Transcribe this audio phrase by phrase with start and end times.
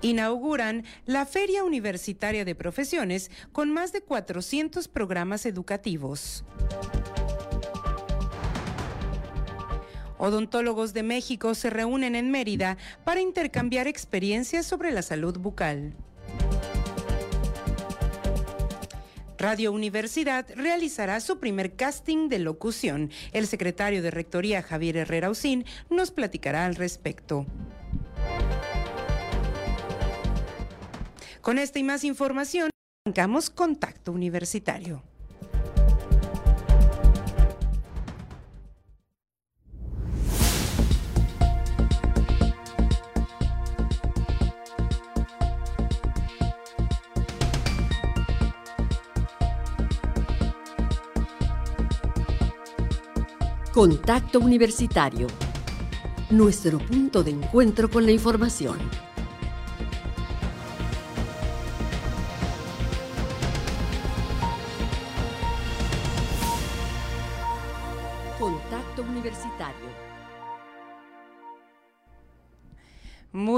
[0.00, 6.44] Inauguran la Feria Universitaria de Profesiones con más de 400 programas educativos.
[10.18, 15.94] Odontólogos de México se reúnen en Mérida para intercambiar experiencias sobre la salud bucal.
[19.38, 23.10] Radio Universidad realizará su primer casting de locución.
[23.32, 27.46] El secretario de Rectoría Javier Herrera Usín nos platicará al respecto.
[31.48, 32.68] Con esta y más información,
[33.06, 35.02] arrancamos Contacto Universitario.
[53.72, 55.28] Contacto Universitario.
[56.28, 59.07] Nuestro punto de encuentro con la información.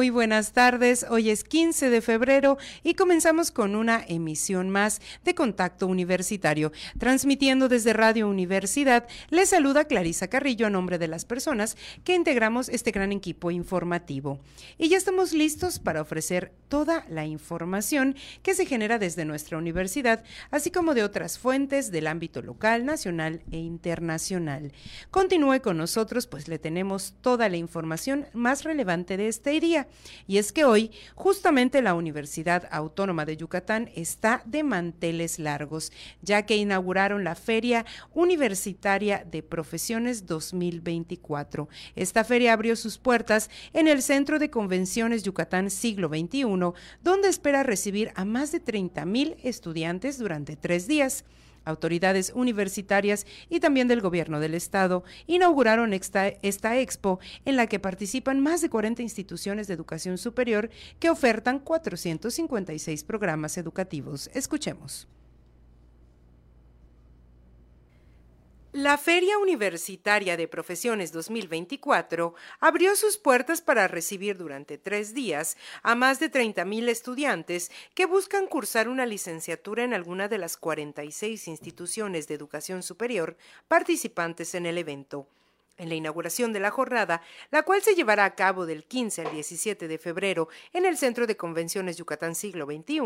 [0.01, 5.35] Muy buenas tardes, hoy es 15 de febrero y comenzamos con una emisión más de
[5.35, 6.73] Contacto Universitario.
[6.99, 12.71] Transmitiendo desde Radio Universidad, les saluda Clarisa Carrillo a nombre de las personas que integramos
[12.71, 14.41] este gran equipo informativo.
[14.79, 20.25] Y ya estamos listos para ofrecer toda la información que se genera desde nuestra universidad,
[20.51, 24.73] así como de otras fuentes del ámbito local, nacional e internacional.
[25.11, 29.89] Continúe con nosotros, pues le tenemos toda la información más relevante de este día.
[30.27, 36.47] Y es que hoy justamente la Universidad Autónoma de Yucatán está de manteles largos, ya
[36.47, 41.69] que inauguraron la Feria Universitaria de Profesiones 2024.
[41.97, 46.45] Esta feria abrió sus puertas en el Centro de Convenciones Yucatán Siglo XXI,
[47.03, 51.25] donde espera recibir a más de 30 mil estudiantes durante tres días
[51.65, 57.79] autoridades universitarias y también del gobierno del estado inauguraron esta, esta, expo en la que
[57.79, 64.31] participan más de 40 instituciones de educación superior que ofertan 456 programas educativos.
[64.35, 65.09] Escuchemos.
[68.73, 75.97] La Feria Universitaria de Profesiones 2024 abrió sus puertas para recibir durante tres días a
[75.97, 82.29] más de 30.000 estudiantes que buscan cursar una licenciatura en alguna de las 46 instituciones
[82.29, 83.37] de educación superior
[83.67, 85.27] participantes en el evento
[85.81, 89.33] en la inauguración de la jornada, la cual se llevará a cabo del 15 al
[89.33, 93.01] 17 de febrero en el Centro de Convenciones Yucatán Siglo XXI,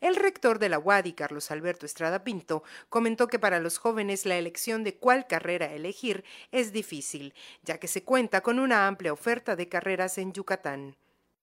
[0.00, 4.36] el rector de la UADI, Carlos Alberto Estrada Pinto, comentó que para los jóvenes la
[4.36, 7.32] elección de cuál carrera elegir es difícil,
[7.64, 10.96] ya que se cuenta con una amplia oferta de carreras en Yucatán.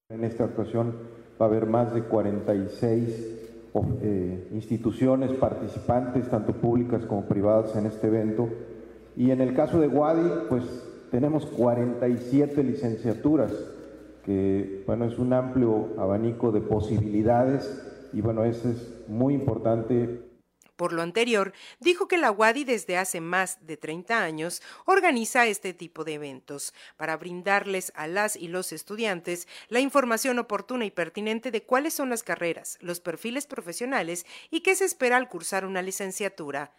[0.08, 0.96] En esta actuación
[1.40, 3.40] va a haber más de 46
[4.02, 8.48] eh, instituciones participantes, tanto públicas como privadas, en este evento
[9.20, 10.64] y en el caso de Wadi, pues
[11.10, 13.52] tenemos 47 licenciaturas,
[14.24, 17.70] que bueno, es un amplio abanico de posibilidades
[18.14, 20.22] y bueno, eso es muy importante.
[20.74, 25.74] Por lo anterior, dijo que la UADI desde hace más de 30 años organiza este
[25.74, 31.50] tipo de eventos para brindarles a las y los estudiantes la información oportuna y pertinente
[31.50, 35.82] de cuáles son las carreras, los perfiles profesionales y qué se espera al cursar una
[35.82, 36.72] licenciatura.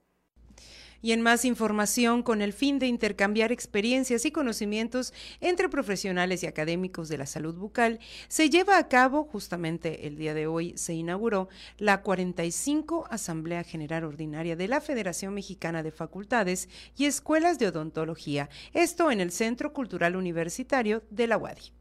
[1.07, 6.49] y en más información con el fin de intercambiar experiencias y conocimientos entre profesionales y
[6.49, 10.95] académicos de la salud bucal, se lleva a cabo, justamente el día de hoy se
[10.95, 11.49] inauguró,
[11.79, 18.51] la 45 Asamblea General Ordinaria de la Federación Mexicana de Facultades y Escuelas de Odontología,
[18.73, 21.73] esto en el Centro Cultural Universitario de la UADI.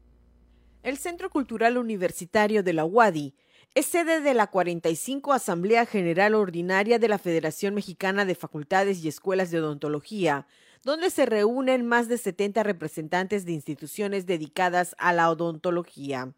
[0.84, 3.34] El Centro Cultural Universitario de la UADI
[3.76, 9.08] es sede de la 45 Asamblea General Ordinaria de la Federación Mexicana de Facultades y
[9.08, 10.46] Escuelas de Odontología,
[10.82, 16.32] donde se reúnen más de 70 representantes de instituciones dedicadas a la odontología.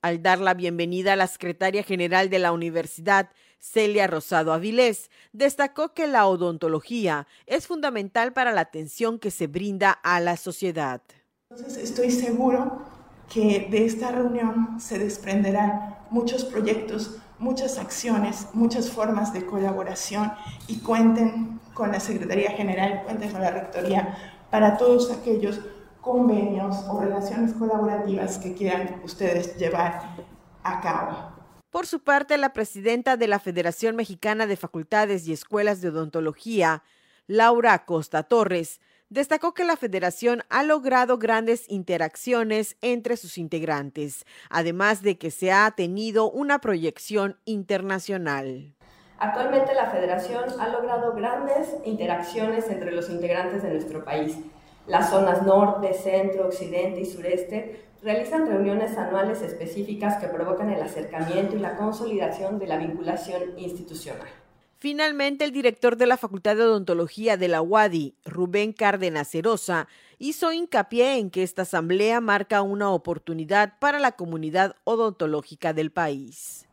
[0.00, 3.30] Al dar la bienvenida a la secretaria general de la universidad,
[3.60, 9.92] Celia Rosado Avilés, destacó que la odontología es fundamental para la atención que se brinda
[9.92, 11.00] a la sociedad.
[11.48, 12.91] Entonces estoy seguro
[13.32, 20.32] que de esta reunión se desprenderán muchos proyectos, muchas acciones, muchas formas de colaboración
[20.68, 24.16] y cuenten con la Secretaría General, cuenten con la Rectoría
[24.50, 25.60] para todos aquellos
[26.02, 30.14] convenios o relaciones colaborativas que quieran ustedes llevar
[30.62, 31.32] a cabo.
[31.70, 36.82] Por su parte, la presidenta de la Federación Mexicana de Facultades y Escuelas de Odontología,
[37.26, 38.80] Laura Costa Torres,
[39.12, 45.52] destacó que la federación ha logrado grandes interacciones entre sus integrantes, además de que se
[45.52, 48.72] ha tenido una proyección internacional.
[49.18, 54.38] Actualmente la federación ha logrado grandes interacciones entre los integrantes de nuestro país.
[54.86, 61.54] Las zonas norte, centro, occidente y sureste realizan reuniones anuales específicas que provocan el acercamiento
[61.54, 64.41] y la consolidación de la vinculación institucional.
[64.82, 69.86] Finalmente, el director de la Facultad de Odontología de la UADI, Rubén Cárdenas Cerosa,
[70.18, 76.68] hizo hincapié en que esta asamblea marca una oportunidad para la comunidad odontológica del país.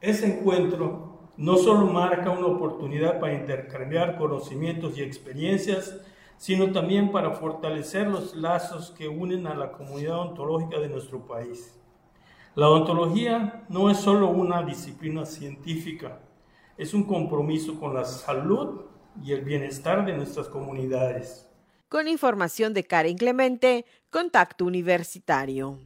[0.00, 6.00] Ese encuentro no solo marca una oportunidad para intercambiar conocimientos y experiencias,
[6.38, 11.78] sino también para fortalecer los lazos que unen a la comunidad odontológica de nuestro país.
[12.56, 16.18] La odontología no es solo una disciplina científica,
[16.76, 18.82] es un compromiso con la salud
[19.22, 21.48] y el bienestar de nuestras comunidades.
[21.88, 25.78] Con información de Karen Clemente, Contacto Universitario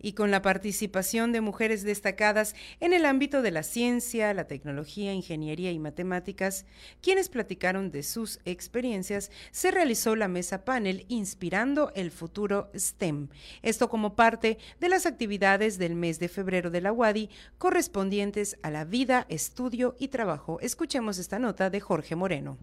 [0.00, 5.12] y con la participación de mujeres destacadas en el ámbito de la ciencia, la tecnología,
[5.12, 6.66] ingeniería y matemáticas,
[7.00, 13.28] quienes platicaron de sus experiencias, se realizó la mesa panel Inspirando el futuro STEM.
[13.62, 18.70] Esto como parte de las actividades del mes de febrero de la UADI correspondientes a
[18.70, 20.58] la vida, estudio y trabajo.
[20.60, 22.58] Escuchemos esta nota de Jorge Moreno.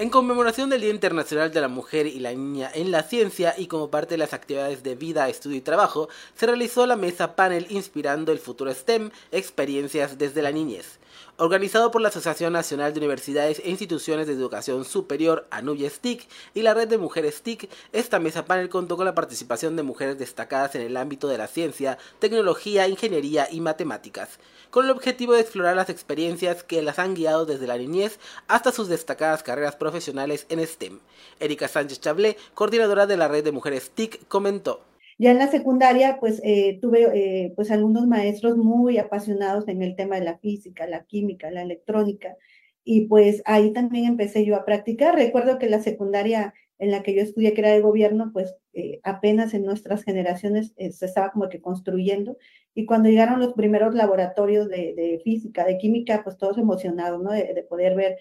[0.00, 3.66] En conmemoración del Día Internacional de la Mujer y la Niña en la Ciencia y
[3.66, 7.66] como parte de las actividades de vida, estudio y trabajo, se realizó la mesa panel
[7.68, 11.00] Inspirando el futuro STEM, experiencias desde la niñez
[11.36, 16.62] organizado por la Asociación Nacional de Universidades e Instituciones de Educación Superior, ANUYES TIC, y
[16.62, 20.74] la Red de Mujeres TIC, esta mesa panel contó con la participación de mujeres destacadas
[20.74, 24.38] en el ámbito de la ciencia, tecnología, ingeniería y matemáticas,
[24.70, 28.72] con el objetivo de explorar las experiencias que las han guiado desde la niñez hasta
[28.72, 31.00] sus destacadas carreras profesionales en STEM.
[31.40, 34.87] Erika Sánchez Chablé, coordinadora de la Red de Mujeres TIC, comentó.
[35.18, 39.96] Ya en la secundaria, pues eh, tuve eh, pues algunos maestros muy apasionados en el
[39.96, 42.36] tema de la física, la química, la electrónica,
[42.84, 45.16] y pues ahí también empecé yo a practicar.
[45.16, 49.00] Recuerdo que la secundaria en la que yo estudié, que era de gobierno, pues eh,
[49.02, 52.38] apenas en nuestras generaciones se estaba como que construyendo.
[52.78, 57.32] Y cuando llegaron los primeros laboratorios de, física, de química, pues todos emocionados, ¿no?
[57.32, 58.18] De, de poder ver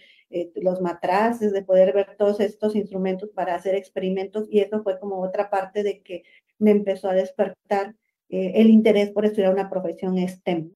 [0.55, 4.47] los matraces, de poder ver todos estos instrumentos para hacer experimentos.
[4.49, 6.23] Y eso fue como otra parte de que
[6.57, 7.93] me empezó a despertar
[8.29, 10.73] eh, el interés por estudiar una profesión STEM.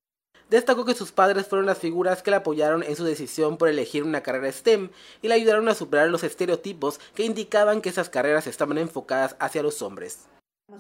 [0.47, 4.03] Destacó que sus padres fueron las figuras que la apoyaron en su decisión por elegir
[4.03, 4.89] una carrera STEM
[5.23, 9.63] y le ayudaron a superar los estereotipos que indicaban que esas carreras estaban enfocadas hacia
[9.63, 10.27] los hombres.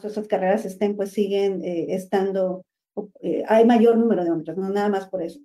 [0.03, 2.61] Esas carreras STEM pues siguen eh, estando,
[3.21, 5.39] eh, hay mayor número de hombres, no nada más por eso.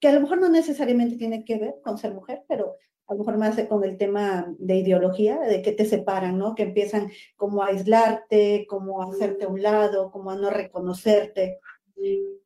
[0.00, 2.76] Que a lo mejor no necesariamente tiene que ver con ser mujer, pero
[3.06, 6.54] a lo mejor más con el tema de ideología, de que te separan, ¿no?
[6.54, 11.58] Que empiezan como a aislarte, como a hacerte a un lado, como a no reconocerte.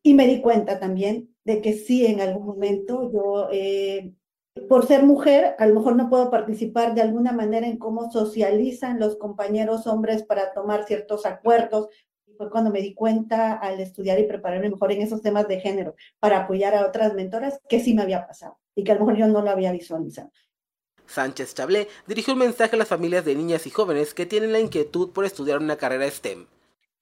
[0.02, 4.12] Y me di cuenta también de que sí, en algún momento yo, eh,
[4.68, 8.99] por ser mujer, a lo mejor no puedo participar de alguna manera en cómo socializan
[8.99, 11.88] los compañeros hombres para tomar ciertos acuerdos.
[12.38, 15.97] Fue cuando me di cuenta al estudiar y prepararme mejor en esos temas de género
[16.21, 19.16] para apoyar a otras mentoras que sí me había pasado y que a lo mejor
[19.16, 20.30] yo no lo había visualizado.
[21.07, 24.61] Sánchez Chablé dirigió un mensaje a las familias de niñas y jóvenes que tienen la
[24.61, 26.47] inquietud por estudiar una carrera STEM.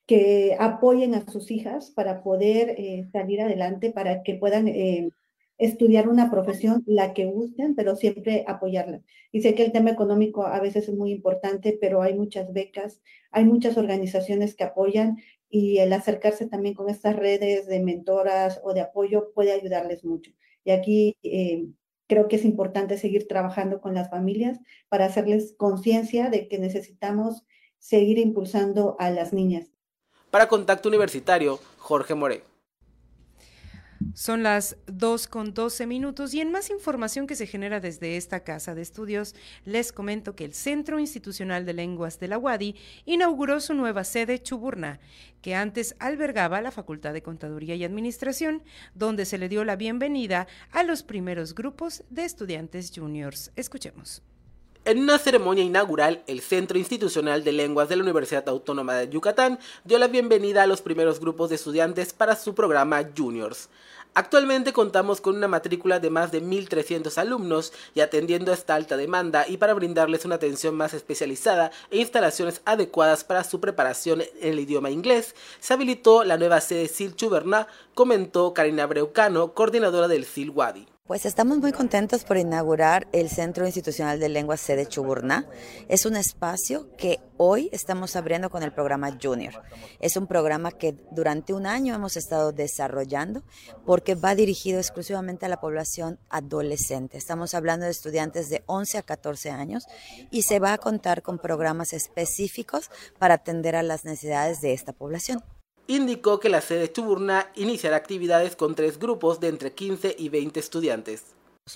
[0.06, 5.10] Que apoyen a sus hijas para poder eh, salir adelante, para que puedan eh,
[5.58, 9.02] estudiar una profesión, la que gusten, pero siempre apoyarla.
[9.32, 13.00] Y sé que el tema económico a veces es muy importante, pero hay muchas becas,
[13.30, 15.16] hay muchas organizaciones que apoyan
[15.48, 20.32] y el acercarse también con estas redes de mentoras o de apoyo puede ayudarles mucho.
[20.64, 21.66] Y aquí eh,
[22.06, 24.58] creo que es importante seguir trabajando con las familias
[24.88, 27.44] para hacerles conciencia de que necesitamos
[27.78, 29.70] seguir impulsando a las niñas.
[30.30, 32.55] Para Contacto Universitario, Jorge More.
[34.14, 38.40] Son las 2 con 12 minutos y en más información que se genera desde esta
[38.40, 39.34] casa de estudios,
[39.64, 44.42] les comento que el Centro Institucional de Lenguas de la UADI inauguró su nueva sede
[44.42, 45.00] Chuburná,
[45.42, 48.62] que antes albergaba la Facultad de Contaduría y Administración,
[48.94, 53.52] donde se le dio la bienvenida a los primeros grupos de estudiantes juniors.
[53.56, 54.22] Escuchemos.
[54.86, 59.58] En una ceremonia inaugural, el Centro Institucional de Lenguas de la Universidad Autónoma de Yucatán
[59.82, 63.68] dio la bienvenida a los primeros grupos de estudiantes para su programa Juniors.
[64.14, 68.96] Actualmente contamos con una matrícula de más de 1.300 alumnos y atendiendo a esta alta
[68.96, 74.52] demanda y para brindarles una atención más especializada e instalaciones adecuadas para su preparación en
[74.52, 80.24] el idioma inglés, se habilitó la nueva sede SIL Chuberná, comentó Karina Breucano, coordinadora del
[80.24, 80.86] SIL Wadi.
[81.06, 85.48] Pues estamos muy contentos por inaugurar el Centro Institucional de Lenguas Sede Chuburná.
[85.86, 89.62] Es un espacio que hoy estamos abriendo con el programa Junior.
[90.00, 93.44] Es un programa que durante un año hemos estado desarrollando
[93.84, 97.18] porque va dirigido exclusivamente a la población adolescente.
[97.18, 99.86] Estamos hablando de estudiantes de 11 a 14 años
[100.32, 104.92] y se va a contar con programas específicos para atender a las necesidades de esta
[104.92, 105.40] población
[105.86, 110.60] indicó que la sede Chuburná iniciará actividades con tres grupos de entre 15 y 20
[110.60, 111.24] estudiantes.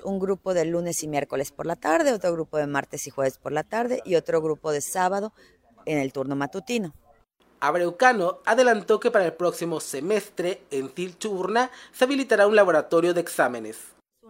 [0.04, 3.38] Un grupo de lunes y miércoles por la tarde, otro grupo de martes y jueves
[3.38, 5.32] por la tarde y otro grupo de sábado
[5.86, 6.94] en el turno matutino.
[7.60, 13.20] Abreucano adelantó que para el próximo semestre en CIL Chuburná se habilitará un laboratorio de
[13.20, 13.78] exámenes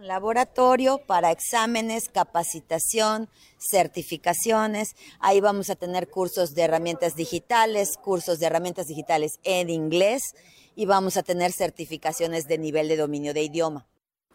[0.01, 3.29] un laboratorio para exámenes, capacitación,
[3.59, 4.97] certificaciones.
[5.19, 10.35] Ahí vamos a tener cursos de herramientas digitales, cursos de herramientas digitales en inglés
[10.75, 13.87] y vamos a tener certificaciones de nivel de dominio de idioma.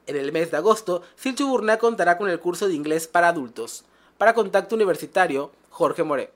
[0.05, 3.85] En el mes de agosto, Silchuburna contará con el curso de inglés para adultos.
[4.19, 6.31] Para Contacto Universitario, Jorge More.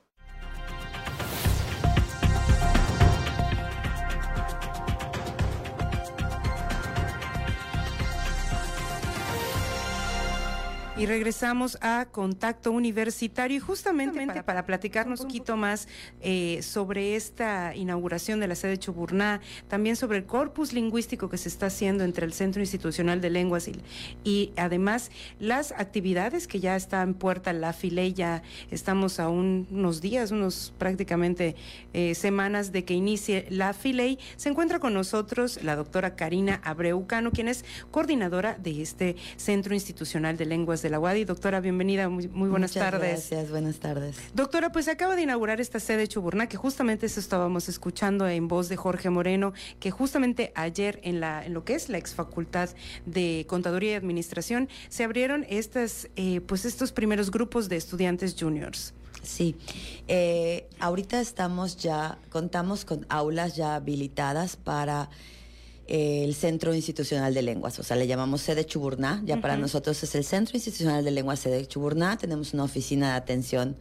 [11.00, 15.88] Y regresamos a Contacto Universitario y justamente para, platicarnos un poquito más
[16.20, 21.48] eh, sobre esta inauguración de la sede Chuburná, también sobre el corpus lingüístico que se
[21.48, 23.76] está haciendo entre el Centro Institucional de Lenguas y,
[24.24, 30.02] y además las actividades que ya están en puerta, la FILE, ya estamos a unos
[30.02, 31.56] días, unos prácticamente
[31.94, 34.18] eh, semanas de que inicie la FILEI.
[34.36, 40.36] Se encuentra con nosotros la doctora Karina Abreucano, quien es coordinadora de este Centro Institucional
[40.36, 41.24] de Lenguas de la UADI.
[41.24, 43.28] Doctora, bienvenida, muy, buenas tardes.
[43.30, 44.16] Gracias, buenas tardes.
[44.34, 48.68] Doctora, pues acaba de inaugurar esta sede Chuburná, que justamente eso estábamos escuchando en voz
[48.68, 52.70] de Jorge Moreno, que justamente ayer en, la, en lo que es la ex facultad
[53.06, 58.92] de Contaduría y Administración se abrieron estas, eh, pues estos primeros grupos de estudiantes juniors.
[59.22, 59.56] Sí,
[60.08, 65.10] eh, ahorita estamos ya, contamos con aulas ya habilitadas para
[65.90, 70.14] el Centro Institucional de Lenguas, o sea, le llamamos sede Chuburná, ya para nosotros es
[70.14, 73.76] el Centro Institucional de Lenguas sede Chuburná, tenemos una oficina de atención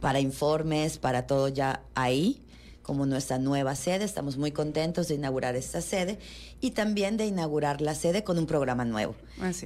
[0.00, 2.40] para informes, para todo ya ahí,
[2.82, 6.18] como nuestra nueva sede, estamos muy contentos de inaugurar esta sede
[6.62, 9.14] y también de inaugurar la sede con un programa nuevo.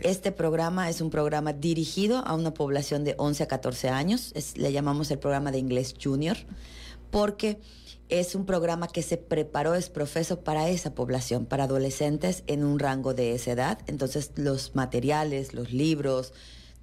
[0.02, 4.72] Este programa es un programa dirigido a una población de 11 a 14 años, le
[4.72, 6.36] llamamos el programa de inglés junior,
[7.12, 7.60] porque
[8.20, 12.78] es un programa que se preparó, es profeso para esa población, para adolescentes en un
[12.78, 13.78] rango de esa edad.
[13.86, 16.34] Entonces los materiales, los libros,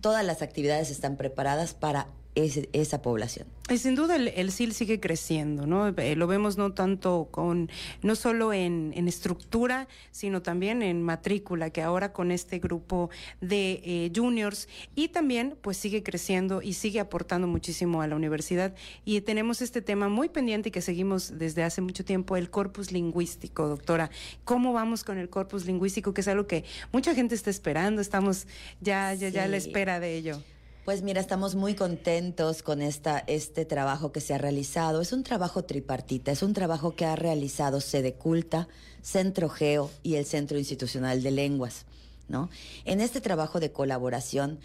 [0.02, 3.48] todas las actividades están preparadas para esa población.
[3.70, 5.90] Y sin duda el, SIL sigue creciendo, ¿no?
[5.90, 7.70] Eh, lo vemos no tanto con,
[8.02, 13.10] no solo en, estructura, sino también en matrícula, que ahora con este grupo
[13.42, 18.74] de eh, juniors y también pues sigue creciendo y sigue aportando muchísimo a la universidad.
[19.06, 23.68] Y tenemos este tema muy pendiente que seguimos desde hace mucho tiempo, el corpus lingüístico,
[23.68, 24.10] doctora.
[24.46, 26.14] ¿Cómo vamos con el corpus lingüístico?
[26.14, 28.48] Que es algo que mucha gente está esperando, estamos
[28.82, 30.42] ya, ya, ya a la espera de ello.
[30.90, 35.02] Pues mira, estamos muy contentos con esta, este trabajo que se ha realizado.
[35.02, 38.68] Es un trabajo tripartita, es un trabajo que ha realizado Sede Culta,
[39.04, 41.86] Centro Geo y el Centro Institucional de Lenguas.
[42.28, 42.50] ¿no?
[42.86, 44.58] En este trabajo de colaboración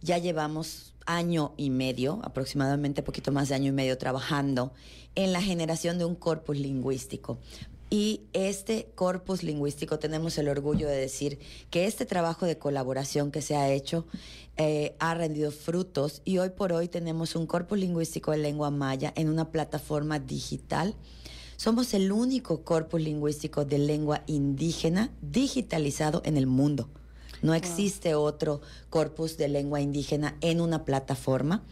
[0.00, 4.72] ya llevamos año y medio, aproximadamente poquito más de año y medio, trabajando
[5.16, 7.38] en la generación de un corpus lingüístico.
[7.94, 11.38] Y este corpus lingüístico tenemos el orgullo de decir
[11.70, 14.04] que este trabajo de colaboración que se ha hecho
[14.56, 19.12] eh, ha rendido frutos y hoy por hoy tenemos un corpus lingüístico de lengua maya
[19.14, 20.96] en una plataforma digital.
[21.56, 26.88] Somos el único corpus lingüístico de lengua indígena digitalizado en el mundo.
[27.42, 28.60] No existe otro
[28.90, 31.62] corpus de lengua indígena en una plataforma.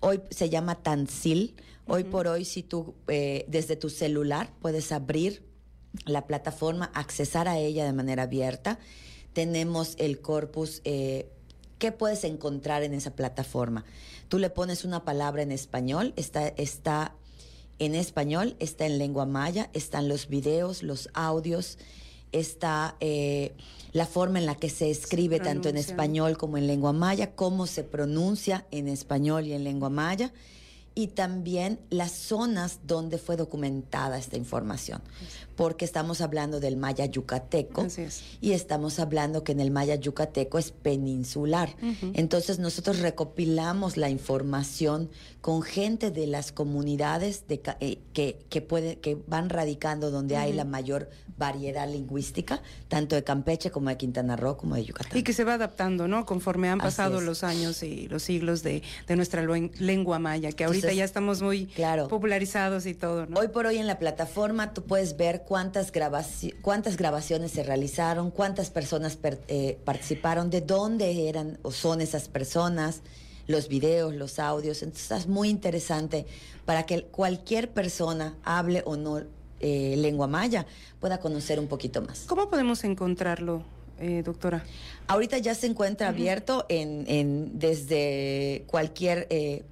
[0.00, 1.54] Hoy se llama Tansil.
[1.86, 5.48] Hoy por hoy, si tú eh, desde tu celular puedes abrir
[6.04, 8.78] la plataforma, accesar a ella de manera abierta.
[9.32, 10.80] Tenemos el corpus.
[10.84, 11.30] Eh,
[11.78, 13.84] ¿Qué puedes encontrar en esa plataforma?
[14.28, 17.14] Tú le pones una palabra en español, está, está
[17.78, 21.78] en español, está en lengua maya, están los videos, los audios,
[22.32, 23.54] está eh,
[23.92, 27.66] la forma en la que se escribe tanto en español como en lengua maya, cómo
[27.66, 30.32] se pronuncia en español y en lengua maya
[31.00, 35.00] y también las zonas donde fue documentada esta información,
[35.56, 37.86] porque estamos hablando del maya yucateco
[38.42, 41.74] y estamos hablando que en el maya yucateco es peninsular.
[42.12, 45.08] Entonces nosotros recopilamos la información
[45.40, 50.52] con gente de las comunidades de, eh, que, que, puede, que van radicando donde hay
[50.52, 51.08] la mayor
[51.40, 55.16] variedad lingüística, tanto de Campeche como de Quintana Roo como de Yucatán.
[55.16, 56.26] Y que se va adaptando, ¿no?
[56.26, 60.89] Conforme han pasado los años y los siglos de, de nuestra lengua maya, que ahorita
[60.92, 61.68] ya estamos muy
[62.08, 63.38] popularizados y todo, ¿no?
[63.38, 65.92] Hoy por hoy en la plataforma tú puedes ver cuántas,
[66.62, 69.18] cuántas grabaciones se realizaron, cuántas personas
[69.48, 73.02] eh, participaron, de dónde eran o son esas personas,
[73.46, 74.82] los videos, los audios.
[74.82, 76.26] Entonces es muy interesante
[76.64, 79.22] para que cualquier persona hable o no
[79.60, 80.66] eh, lengua maya
[81.00, 82.24] pueda conocer un poquito más.
[82.26, 83.62] ¿Cómo podemos encontrarlo?
[83.98, 84.64] Eh, doctora?
[85.08, 89.64] Ahorita ya se encuentra abierto en, en, desde cualquier eh,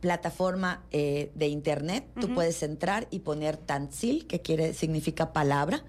[0.00, 2.04] plataforma eh, de internet.
[2.20, 5.84] Tú puedes entrar y poner Tanzil, que quiere significa palabra,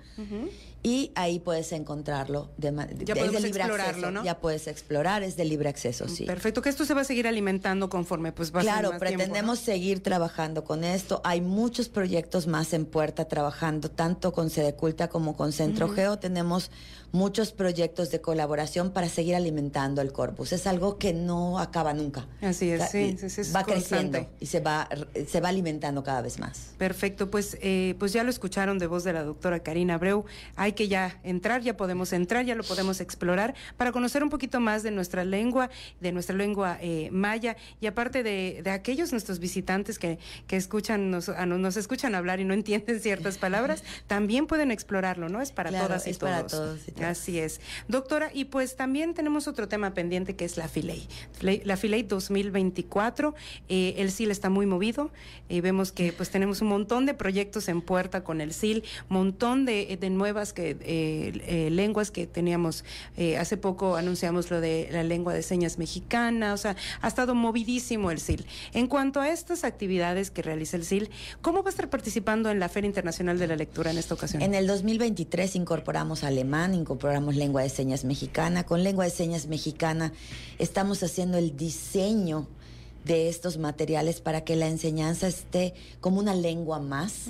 [0.84, 2.50] y ahí puedes encontrarlo.
[2.58, 2.72] De,
[3.04, 4.24] ya puedes explorarlo, ¿no?
[4.24, 6.26] Ya puedes explorar, es de libre acceso, sí.
[6.26, 10.02] Perfecto, que esto se va a seguir alimentando conforme pues va Claro, más pretendemos seguir
[10.02, 11.20] trabajando con esto.
[11.24, 16.20] Hay muchos proyectos más en puerta trabajando, tanto con Sede Culta como con Centro Geo.
[16.20, 16.72] Tenemos
[17.18, 20.54] muchos proyectos de colaboración para seguir alimentando el corpus.
[20.54, 22.28] Es algo que no acaba nunca.
[22.42, 23.18] Así es, sí,
[23.56, 24.88] va creciendo y se va,
[25.28, 26.76] se va alimentando cada vez más.
[26.78, 30.26] Perfecto, pues, eh, pues ya lo escucharon de voz de la doctora Karina Abreu.
[30.56, 34.60] Hay que ya entrar, ya podemos entrar, ya lo podemos explorar para conocer un poquito
[34.60, 39.40] más de nuestra lengua, de nuestra lengua eh, maya y aparte de, de, aquellos nuestros
[39.40, 44.70] visitantes que, que escuchan, nos, nos escuchan hablar y no entienden ciertas palabras, también pueden
[44.70, 45.42] explorarlo, ¿no?
[45.42, 46.32] Es para todas y es todos.
[46.32, 47.62] Para todos Así es.
[47.88, 51.08] Doctora, y pues también tenemos otro tema pendiente que es la FILEI.
[51.64, 53.34] La FILEI 2024,
[53.70, 55.12] eh, el SIL está muy movido,
[55.50, 59.66] eh, vemos que pues tenemos un montón de proyectos en puerta con el SIL, montón
[59.66, 62.84] de, nuevas que, eh, lenguas que teníamos,
[63.40, 68.12] hace poco anunciamos lo de la lengua de señas mexicana, o sea, ha estado movidísimo
[68.12, 68.46] el SIL.
[68.74, 71.10] En cuanto a estas actividades que realiza el SIL,
[71.42, 74.42] ¿cómo va a estar participando en la Feria Internacional de la Lectura en esta ocasión?
[74.42, 78.66] En el 2023 incorporamos alemán, incorporamos lengua de señas mexicana.
[78.66, 80.14] Con lengua de señas mexicana
[80.58, 82.48] estamos haciendo el diseño
[83.04, 87.26] de estos materiales para que la enseñanza esté como una lengua más,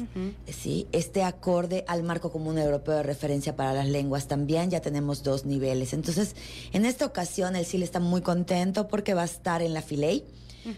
[0.46, 0.88] ¿sí?
[0.92, 4.28] esté acorde al marco común europeo de referencia para las lenguas.
[4.28, 5.94] También ya tenemos dos niveles.
[5.94, 6.36] Entonces,
[6.72, 10.24] en esta ocasión el CIL está muy contento porque va a estar en la Filey.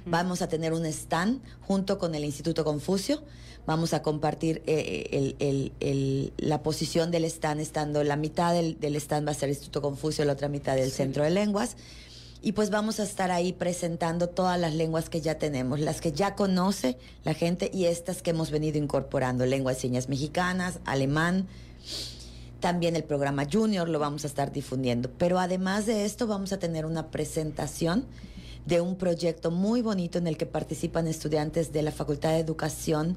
[0.06, 3.24] Vamos a tener un stand junto con el Instituto Confucio
[3.70, 5.36] vamos a compartir eh,
[5.80, 10.26] el, la posición del stand, estando la mitad del, stand va a ser Instituto Confucio,
[10.26, 11.78] la otra mitad del Centro de Lenguas.
[12.42, 16.12] Y pues vamos a estar ahí presentando todas las lenguas que ya tenemos, las que
[16.12, 21.46] ya conoce la gente y estas que hemos venido incorporando, lenguas de señas mexicanas, alemán,
[22.62, 25.12] también el programa Junior lo vamos a estar difundiendo.
[25.20, 28.08] Pero además de esto vamos a tener una presentación
[28.66, 33.16] de un proyecto muy bonito en el que participan estudiantes de la Facultad de Educación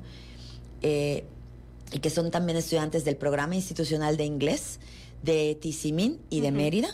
[0.83, 1.25] eh,
[1.93, 4.81] y que son también estudiantes del programa institucional de inglés
[5.23, 6.89] de Tizimín y de Mérida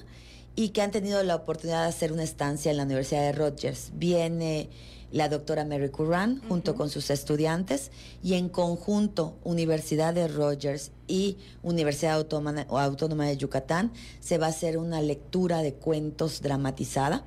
[0.56, 3.92] y que han tenido la oportunidad de hacer una estancia en la Universidad de Rogers.
[3.94, 4.68] Viene
[5.10, 7.90] la doctora Mary Curran junto con sus estudiantes
[8.22, 14.50] y en conjunto Universidad de Rogers y Universidad Autónoma, Autónoma de Yucatán se va a
[14.50, 17.24] hacer una lectura de cuentos dramatizada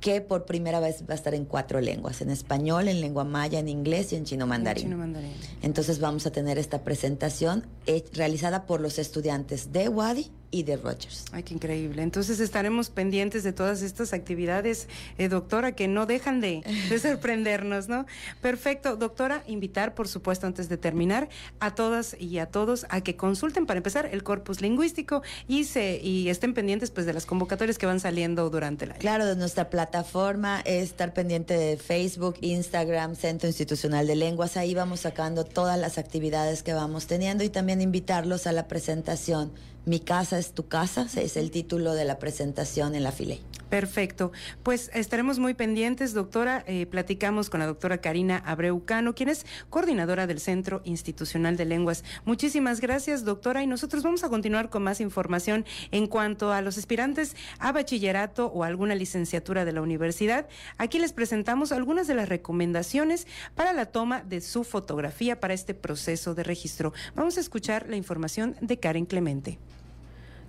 [0.00, 3.58] que por primera vez va a estar en cuatro lenguas, en español, en lengua maya,
[3.58, 5.14] en inglés y en chino mandarín.
[5.62, 10.76] Entonces vamos a tener esta presentación eh, realizada por los estudiantes de Wadi y de
[10.76, 11.24] Rogers.
[11.32, 12.02] Ay, qué increíble.
[12.02, 17.88] Entonces estaremos pendientes de todas estas actividades, eh, doctora, que no dejan de, de, sorprendernos,
[17.88, 18.06] ¿no?
[18.40, 21.28] Perfecto, doctora, invitar, por supuesto, antes de terminar,
[21.60, 26.00] a todas y a todos a que consulten, para empezar, el corpus lingüístico y, se,
[26.02, 29.00] y estén pendientes pues, de las convocatorias que van saliendo durante el año.
[29.00, 34.56] Claro, de nuestra plataforma es estar pendiente de Facebook, Instagram, Centro Institucional de Lenguas.
[34.56, 39.52] Ahí vamos sacando todas las actividades que vamos teniendo y también invitarlos a la presentación
[39.84, 43.40] mi casa es tu casa, es el título de la presentación en la FILE.
[43.70, 44.32] Perfecto.
[44.64, 46.64] Pues estaremos muy pendientes, doctora.
[46.66, 52.02] Eh, platicamos con la doctora Karina Abreucano, quien es coordinadora del Centro Institucional de Lenguas.
[52.24, 53.62] Muchísimas gracias, doctora.
[53.62, 58.46] Y nosotros vamos a continuar con más información en cuanto a los aspirantes a bachillerato
[58.46, 60.48] o alguna licenciatura de la universidad.
[60.76, 65.74] Aquí les presentamos algunas de las recomendaciones para la toma de su fotografía para este
[65.74, 66.92] proceso de registro.
[67.14, 69.58] Vamos a escuchar la información de Karen Clemente.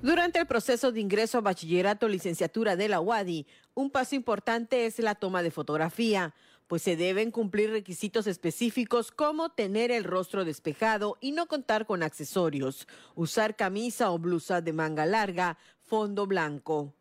[0.01, 4.97] Durante el proceso de ingreso a bachillerato licenciatura de la UADI, un paso importante es
[4.97, 6.33] la toma de fotografía,
[6.65, 12.01] pues se deben cumplir requisitos específicos como tener el rostro despejado y no contar con
[12.01, 16.95] accesorios, usar camisa o blusa de manga larga, fondo blanco.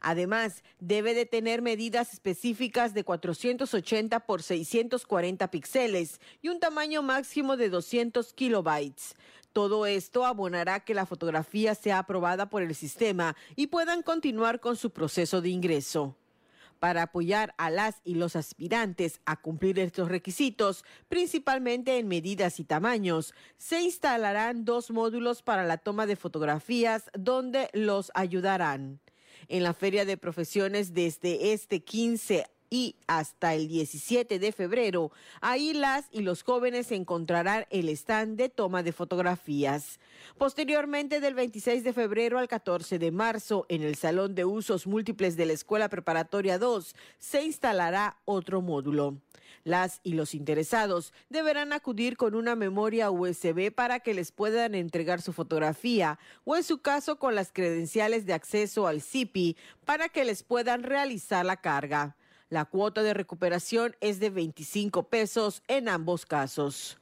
[0.00, 7.56] Además, debe de tener medidas específicas de 480 por 640 píxeles y un tamaño máximo
[7.56, 9.14] de 200 kilobytes.
[9.54, 14.74] Todo esto abonará que la fotografía sea aprobada por el sistema y puedan continuar con
[14.74, 16.16] su proceso de ingreso.
[16.80, 22.64] Para apoyar a las y los aspirantes a cumplir estos requisitos, principalmente en medidas y
[22.64, 28.98] tamaños, se instalarán dos módulos para la toma de fotografías donde los ayudarán
[29.46, 35.74] en la Feria de Profesiones desde este 15 y hasta el 17 de febrero, ahí
[35.74, 40.00] las y los jóvenes encontrarán el stand de toma de fotografías.
[40.38, 45.36] Posteriormente, del 26 de febrero al 14 de marzo, en el Salón de Usos Múltiples
[45.36, 49.18] de la Escuela Preparatoria 2, se instalará otro módulo.
[49.62, 55.22] Las y los interesados deberán acudir con una memoria USB para que les puedan entregar
[55.22, 60.24] su fotografía o en su caso con las credenciales de acceso al CIPI para que
[60.24, 62.16] les puedan realizar la carga.
[62.50, 66.98] La cuota de recuperación es de 25 pesos en ambos casos.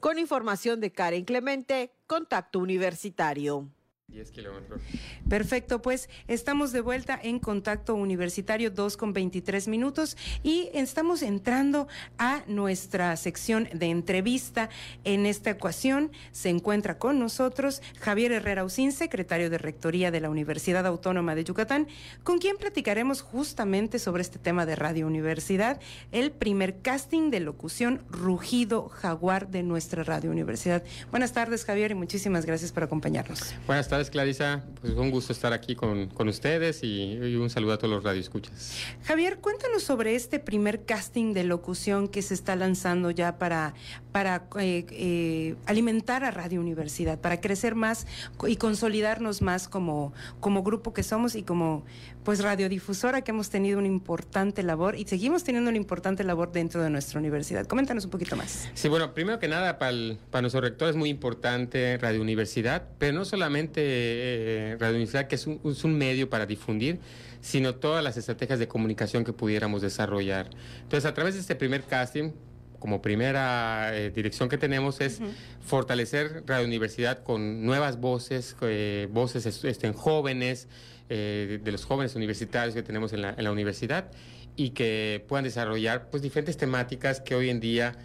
[0.00, 3.68] Con información de Karen Clemente, Contacto Universitario.
[4.16, 4.80] 10 kilómetros.
[5.28, 11.88] Perfecto, pues estamos de vuelta en contacto universitario 2 con 23 minutos y estamos entrando
[12.16, 14.70] a nuestra sección de entrevista.
[15.02, 20.30] En esta ocasión se encuentra con nosotros Javier Herrera Usín, secretario de Rectoría de la
[20.30, 21.88] Universidad Autónoma de Yucatán,
[22.22, 25.80] con quien platicaremos justamente sobre este tema de Radio Universidad,
[26.12, 30.84] el primer casting de locución rugido jaguar de nuestra Radio Universidad.
[31.10, 33.54] Buenas tardes, Javier, y muchísimas gracias por acompañarnos.
[33.66, 34.62] Buenas tardes tardes, Clarisa.
[34.80, 38.04] Pues un gusto estar aquí con, con ustedes y, y, un saludo a todos los
[38.04, 38.76] radioescuchas.
[39.04, 43.72] Javier, cuéntanos sobre este primer casting de locución que se está lanzando ya para,
[44.12, 48.06] para eh, eh, alimentar a Radio Universidad, para crecer más
[48.46, 51.84] y consolidarnos más como, como grupo que somos y como
[52.26, 56.82] pues radiodifusora que hemos tenido una importante labor y seguimos teniendo una importante labor dentro
[56.82, 57.66] de nuestra universidad.
[57.66, 58.68] Coméntanos un poquito más.
[58.74, 62.88] Sí, bueno, primero que nada, para, el, para nuestro rector es muy importante Radio Universidad,
[62.98, 66.98] pero no solamente eh, Radio Universidad, que es un, es un medio para difundir,
[67.40, 70.50] sino todas las estrategias de comunicación que pudiéramos desarrollar.
[70.82, 72.32] Entonces, a través de este primer casting,
[72.78, 75.32] como primera eh, dirección que tenemos es uh -huh.
[75.60, 80.68] fortalecer Radio Universidad con nuevas voces, eh, voces estén jóvenes,
[81.08, 84.10] eh, de los jóvenes universitarios que tenemos en la, en la, universidad
[84.56, 87.96] y que puedan desarrollar pues diferentes temáticas que hoy en día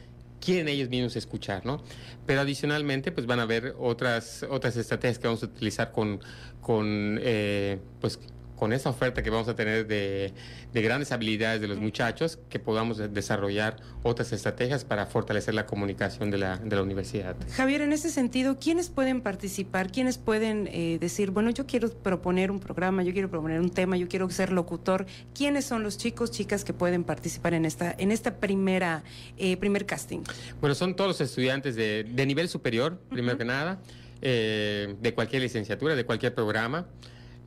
[0.41, 1.81] quieren ellos mismos escuchar, ¿no?
[2.25, 6.19] Pero adicionalmente, pues van a haber otras, otras estrategias que vamos a utilizar con,
[6.59, 8.19] con eh, pues
[8.61, 10.33] con esa oferta que vamos a tener de,
[10.71, 16.29] de, grandes habilidades de los muchachos, que podamos desarrollar otras estrategias para fortalecer la comunicación
[16.29, 17.35] de la, de la universidad.
[17.55, 19.91] Javier, en ese sentido, ¿quiénes pueden participar?
[19.91, 23.97] ¿Quiénes pueden eh, decir, bueno, yo quiero proponer un programa, yo quiero proponer un tema,
[23.97, 25.07] yo quiero ser locutor?
[25.33, 29.03] ¿Quiénes son los chicos, chicas que pueden participar en esta, en esta primera,
[29.39, 30.19] eh, primer casting?
[30.59, 33.39] Bueno, son todos los estudiantes de, de nivel superior, primero uh -huh.
[33.39, 33.81] que nada,
[34.21, 36.85] eh, de cualquier licenciatura, de cualquier programa.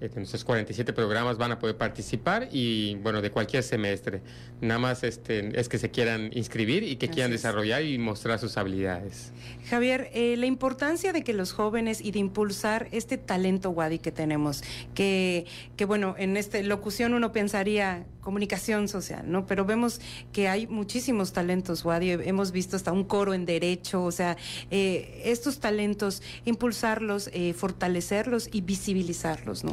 [0.00, 4.22] Eh, de nuestros 47 programas van a poder participar y bueno, de cualquier semestre.
[4.60, 8.56] Nada más este, es que se quieran inscribir y que quieran desarrollar y mostrar sus
[8.56, 9.32] habilidades.
[9.70, 14.10] Javier, eh, la importancia de que los jóvenes y de impulsar este talento Wadi que
[14.10, 14.62] tenemos,
[14.94, 19.46] que, que bueno, en esta locución uno pensaría comunicación social, ¿no?
[19.46, 20.00] Pero vemos
[20.32, 24.36] que hay muchísimos talentos Wadi, hemos visto hasta un coro en derecho, o sea,
[24.70, 29.72] eh, estos talentos, impulsarlos, fortalecerlos y visibilizarlos, ¿no?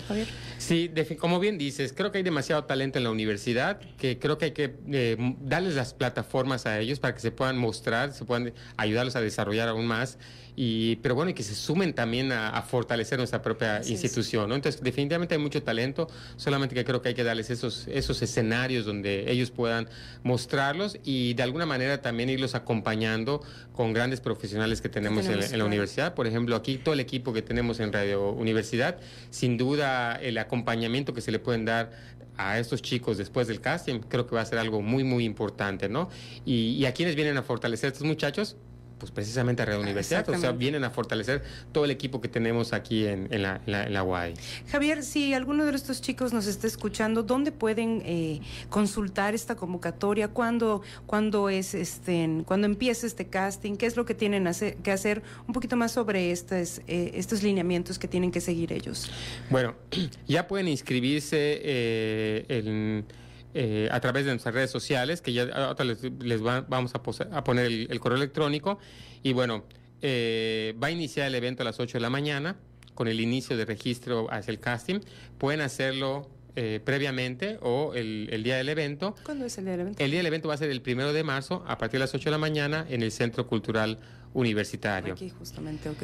[0.57, 4.45] Sí, como bien dices, creo que hay demasiado talento en la universidad, que creo que
[4.45, 8.53] hay que eh, darles las plataformas a ellos para que se puedan mostrar, se puedan
[8.77, 10.17] ayudarlos a desarrollar aún más
[10.55, 14.55] y, pero bueno, y que se sumen también a, fortalecer nuestra propia institución, ¿no?
[14.55, 18.85] Entonces, definitivamente hay mucho talento, solamente que creo que hay que darles esos, esos escenarios
[18.85, 19.89] donde ellos puedan
[20.23, 23.41] mostrarlos y de alguna manera también irlos acompañando
[23.73, 26.13] con grandes profesionales que tenemos, en, la universidad.
[26.13, 28.97] Por ejemplo, aquí todo el equipo que tenemos en Radio Universidad,
[29.31, 31.91] sin duda el acompañamiento que se le pueden dar
[32.37, 35.89] a estos chicos después del casting, creo que va a ser algo muy, muy importante,
[35.89, 36.09] ¿no?
[36.45, 38.57] Y, y a quienes vienen a fortalecer estos muchachos,
[39.01, 42.71] pues precisamente a Red Universidad, o sea, vienen a fortalecer todo el equipo que tenemos
[42.71, 44.35] aquí en, la, en, UAI.
[44.71, 50.27] Javier, si alguno de estos chicos nos está escuchando, ¿dónde pueden eh, consultar esta convocatoria?
[50.27, 53.75] ¿Cuándo, cuándo es este, cuando empieza este casting?
[53.75, 54.47] ¿Qué es lo que tienen
[54.83, 55.23] que hacer?
[55.47, 59.09] Un poquito más sobre estos, eh, estos lineamientos que tienen que seguir ellos.
[59.49, 59.73] Bueno,
[60.27, 63.05] ya pueden inscribirse eh, en
[63.53, 67.03] eh, a través de nuestras redes sociales, que ya ahora les, vamos a,
[67.43, 68.79] poner el, correo electrónico.
[69.23, 69.65] Y bueno,
[70.01, 72.55] eh, va a iniciar el evento a las 8 de la mañana
[72.93, 75.01] con el inicio de registro hacia el casting.
[75.37, 79.15] Pueden hacerlo eh, previamente o el, día del evento.
[79.23, 80.01] ¿Cuándo es el día del evento?
[80.01, 82.15] El día del evento va a ser el primero de marzo a partir de las
[82.15, 83.99] 8 de la mañana en el Centro Cultural
[84.33, 85.13] Universitario.
[85.13, 86.03] Aquí justamente, ok.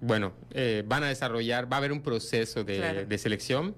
[0.00, 0.32] bueno,
[0.86, 3.74] van a desarrollar, va a haber un proceso de, de selección.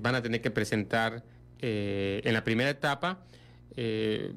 [0.00, 1.22] van a tener que presentar
[1.62, 3.20] eh, en la primera etapa
[3.76, 4.32] eh,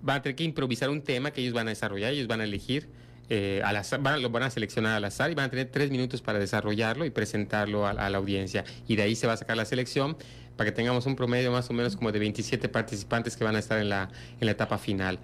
[0.00, 2.44] van a tener que improvisar un tema que ellos van a desarrollar, ellos van a
[2.44, 2.88] elegir,
[3.28, 3.62] eh,
[4.00, 7.04] van, lo van a seleccionar al azar y van a tener tres minutos para desarrollarlo
[7.04, 8.64] y presentarlo a, la audiencia.
[8.86, 10.16] Y de ahí se va a sacar la selección
[10.56, 13.58] para que tengamos un promedio más o menos como de 27 participantes que van a
[13.58, 14.08] estar en la,
[14.40, 15.18] en la etapa final.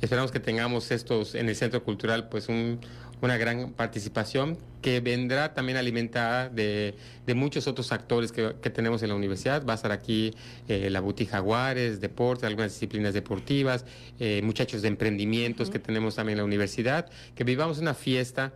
[0.00, 2.78] Esperamos que tengamos estos en el Centro Cultural, pues un,
[3.20, 6.94] una gran participación que vendrá también alimentada de,
[7.34, 9.64] muchos otros actores que, tenemos en la universidad.
[9.66, 10.34] Va a estar aquí
[10.68, 13.84] eh, la Buti Jaguares, deporte, algunas disciplinas deportivas,
[14.18, 18.52] eh, muchachos de emprendimientos que tenemos también en la universidad, que vivamos una fiesta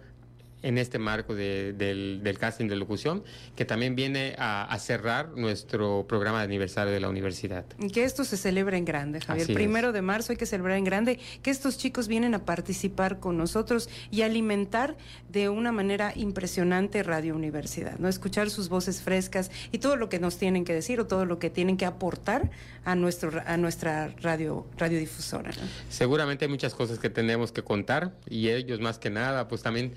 [0.63, 3.23] en este marco del, casting de locución,
[3.57, 7.65] que también viene a, cerrar nuestro programa de aniversario de la universidad.
[7.93, 9.53] Que esto se celebre en grande, Javier.
[9.53, 13.37] Primero de marzo hay que celebrar en grande, que estos chicos vienen a participar con
[13.37, 14.97] nosotros y alimentar
[15.29, 18.09] de una manera impresionante Radio Universidad, ¿no?
[18.09, 21.39] Escuchar sus voces frescas y todo lo que nos tienen que decir o todo lo
[21.39, 22.51] que tienen que aportar
[22.85, 25.51] a, nuestro, a nuestra radio, radiodifusora.
[25.89, 29.95] Seguramente hay muchas cosas que tenemos que contar y ellos más que nada, pues también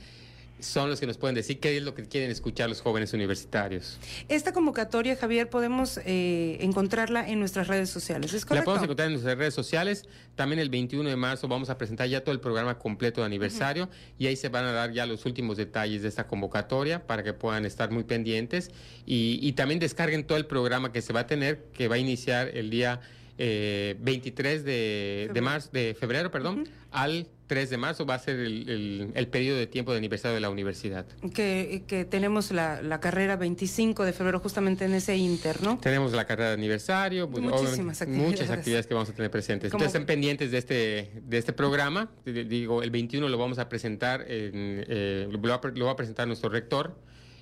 [0.65, 3.99] son los que nos pueden decir qué es lo que quieren escuchar los jóvenes universitarios.
[4.27, 8.61] Esta convocatoria, Javier, podemos eh, encontrarla en nuestras redes sociales, ¿es correcto?
[8.61, 10.05] La podemos encontrar en nuestras redes sociales.
[10.35, 13.89] También el 21 de marzo vamos a presentar ya todo el programa completo de aniversario
[14.17, 17.33] y ahí se van a dar ya los últimos detalles de esta convocatoria para que
[17.33, 18.71] puedan estar muy pendientes
[19.05, 22.49] y, también descarguen todo el programa que se va a tener, que va a iniciar
[22.49, 22.99] el día
[23.37, 29.11] 23 eh, de, marzo, de febrero, perdón, al 3 de marzo va a ser el,
[29.13, 31.05] el, periodo de tiempo de aniversario de la universidad.
[31.33, 35.77] Que, que tenemos la, la, carrera 25 de febrero justamente en ese inter, ¿no?
[35.77, 38.31] Tenemos la carrera de aniversario, pues, Muchísimas actividades.
[38.31, 39.67] muchas actividades que vamos a tener presentes.
[39.67, 42.09] Entonces estén pendientes de este, de este programa.
[42.25, 46.27] Digo, el 21 lo vamos a presentar, en, eh, lo, va, lo va a presentar
[46.27, 46.95] nuestro rector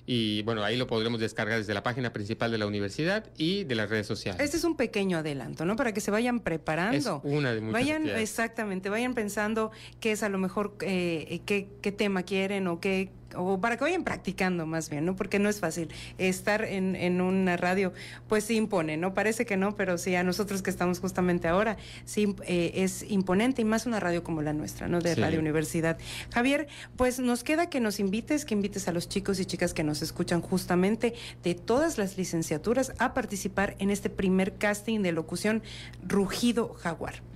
[0.06, 3.74] y bueno, ahí lo podremos descargar desde la página principal de la universidad y de
[3.74, 4.40] las redes sociales.
[4.40, 5.76] Este es un pequeño adelanto, ¿no?
[5.76, 7.22] Para que se vayan preparando.
[7.24, 11.68] Es una de muchas Vayan, exactamente, vayan pensando qué es a lo mejor, eh, qué,
[11.80, 15.16] qué tema quieren o qué o para que vayan practicando más bien, ¿no?
[15.16, 15.88] Porque no es fácil.
[16.18, 17.92] Estar en, en una radio,
[18.28, 19.14] pues sí impone, ¿no?
[19.14, 23.62] Parece que no, pero sí, a nosotros que estamos justamente ahora, sí eh, es imponente
[23.62, 25.00] y más una radio como la nuestra, ¿no?
[25.00, 25.98] De Radio Universidad.
[26.32, 29.84] Javier, pues nos queda que nos invites, que invites a los chicos y chicas que
[29.84, 35.62] nos escuchan justamente de todas las licenciaturas a participar en este primer casting de locución
[36.06, 37.33] Rugido Jaguar.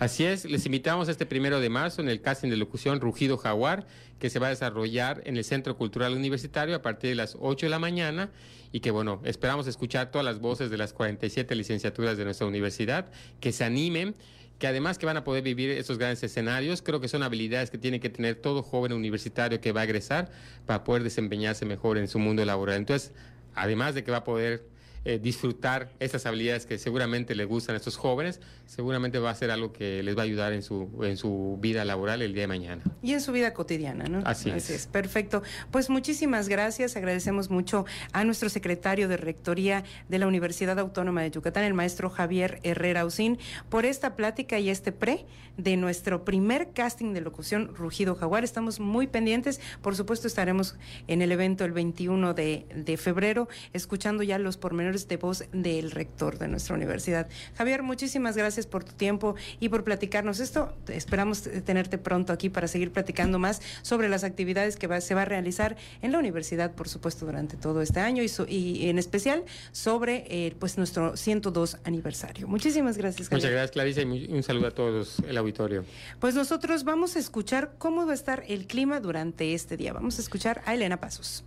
[0.00, 3.86] Así es, les invitamos este primero de marzo en el casting de locución Rugido Jaguar,
[4.18, 7.66] que se va a desarrollar en el Centro Cultural Universitario a partir de las 8
[7.66, 8.30] de la mañana
[8.72, 13.10] y que bueno, esperamos escuchar todas las voces de las 47 licenciaturas de nuestra universidad,
[13.40, 14.14] que se animen
[14.58, 17.76] que además que van a poder vivir esos grandes escenarios, creo que son habilidades que
[17.76, 20.30] tiene que tener todo joven universitario que va a egresar
[20.64, 22.76] para poder desempeñarse mejor en su mundo laboral.
[22.76, 23.12] Entonces,
[23.54, 24.64] además de que va a poder
[25.02, 29.50] eh, disfrutar estas habilidades que seguramente les gustan a estos jóvenes, seguramente va a ser
[29.50, 32.48] algo que les va a ayudar en su, en su vida laboral el día de
[32.48, 32.82] mañana.
[33.02, 34.20] Y en su vida cotidiana, ¿no?
[34.26, 34.86] Así, es.
[34.88, 35.42] Perfecto.
[35.70, 36.96] Pues muchísimas gracias.
[36.96, 42.10] Agradecemos mucho a nuestro secretario de Rectoría de la Universidad Autónoma de Yucatán, el maestro
[42.10, 43.38] Javier Herrera Usín,
[43.70, 45.24] por esta plática y este pre
[45.56, 48.44] de nuestro primer casting de locución Rugido Jaguar.
[48.44, 49.62] Estamos muy pendientes.
[49.80, 54.89] Por supuesto, estaremos en el evento el 21 de, de febrero, escuchando ya los pormenores
[54.90, 57.28] de voz del rector de nuestra universidad.
[57.56, 60.74] Javier, muchísimas gracias por tu tiempo y por platicarnos esto.
[60.88, 65.24] Esperamos tenerte pronto aquí para seguir platicando más sobre las actividades que se va a
[65.24, 70.54] realizar en la universidad, por supuesto, durante todo este año y, en especial sobre eh,
[70.58, 72.48] pues nuestro 102 aniversario.
[72.48, 73.28] Muchísimas gracias.
[73.28, 73.40] Javier.
[73.40, 75.84] Muchas gracias, Clarisa, y un saludo a todos el auditorio.
[76.18, 79.92] Pues nosotros vamos a escuchar cómo va a estar el clima durante este día.
[79.92, 81.44] Vamos a escuchar a Elena Pasos.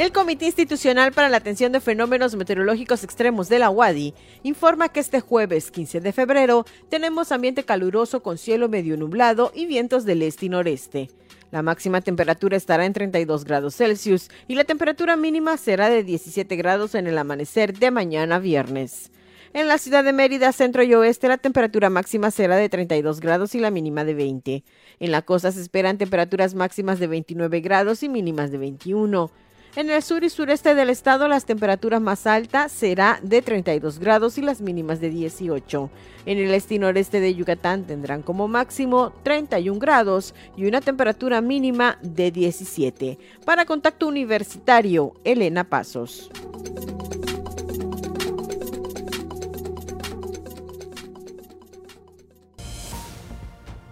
[0.00, 5.00] El Comité Institucional para la Atención de Fenómenos Meteorológicos Extremos de la UADI informa que
[5.00, 10.22] este jueves 15 de febrero tenemos ambiente caluroso con cielo medio nublado y vientos del
[10.22, 11.10] este y noreste.
[11.50, 16.56] La máxima temperatura estará en 32 grados Celsius y la temperatura mínima será de 17
[16.56, 19.10] grados en el amanecer de mañana viernes.
[19.52, 23.54] En la ciudad de Mérida, centro y oeste, la temperatura máxima será de 32 grados
[23.54, 24.64] y la mínima de 20.
[24.98, 29.30] En la costa se esperan temperaturas máximas de 29 grados y mínimas de 21.
[29.76, 34.36] En el sur y sureste del estado las temperaturas más altas será de 32 grados
[34.36, 35.90] y las mínimas de 18.
[36.26, 41.40] En el este y noreste de Yucatán tendrán como máximo 31 grados y una temperatura
[41.40, 43.18] mínima de 17.
[43.44, 46.30] Para Contacto Universitario, Elena Pasos.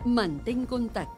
[0.05, 1.18] Mantén contacto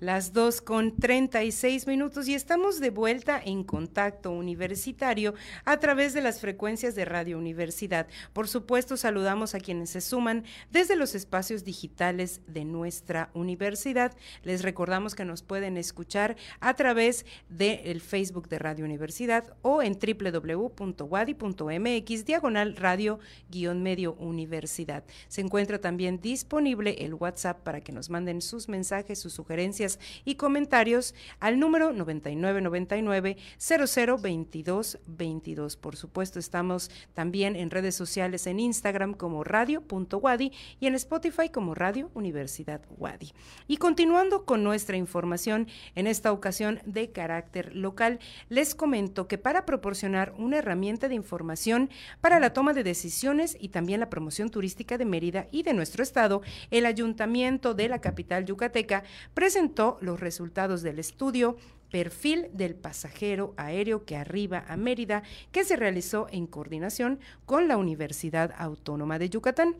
[0.00, 5.34] Las dos con 36 minutos y estamos de vuelta en contacto universitario
[5.66, 8.06] a través de las frecuencias de Radio Universidad.
[8.32, 14.16] Por supuesto, saludamos a quienes se suman desde los espacios digitales de nuestra universidad.
[14.42, 19.98] Les recordamos que nos pueden escuchar a través del Facebook de Radio Universidad o en
[19.98, 21.04] www.wadi.mx
[22.24, 23.18] diagonal radio
[23.50, 25.04] guion medio universidad.
[25.28, 29.89] Se encuentra también disponible el WhatsApp para que nos manden sus mensajes, sus sugerencias
[30.24, 35.76] y comentarios al número 9999 002222.
[35.76, 41.74] Por supuesto, estamos también en redes sociales en Instagram como radio.wadi y en Spotify como
[41.74, 43.32] Radio Universidad Wadi.
[43.66, 49.66] Y continuando con nuestra información, en esta ocasión de carácter local, les comento que para
[49.66, 54.98] proporcionar una herramienta de información para la toma de decisiones y también la promoción turística
[54.98, 59.02] de Mérida y de nuestro estado, el ayuntamiento de la capital yucateca
[59.34, 61.56] presentó los resultados del estudio
[61.90, 67.76] perfil del pasajero aéreo que arriba a Mérida, que se realizó en coordinación con la
[67.76, 69.76] Universidad Autónoma de Yucatán.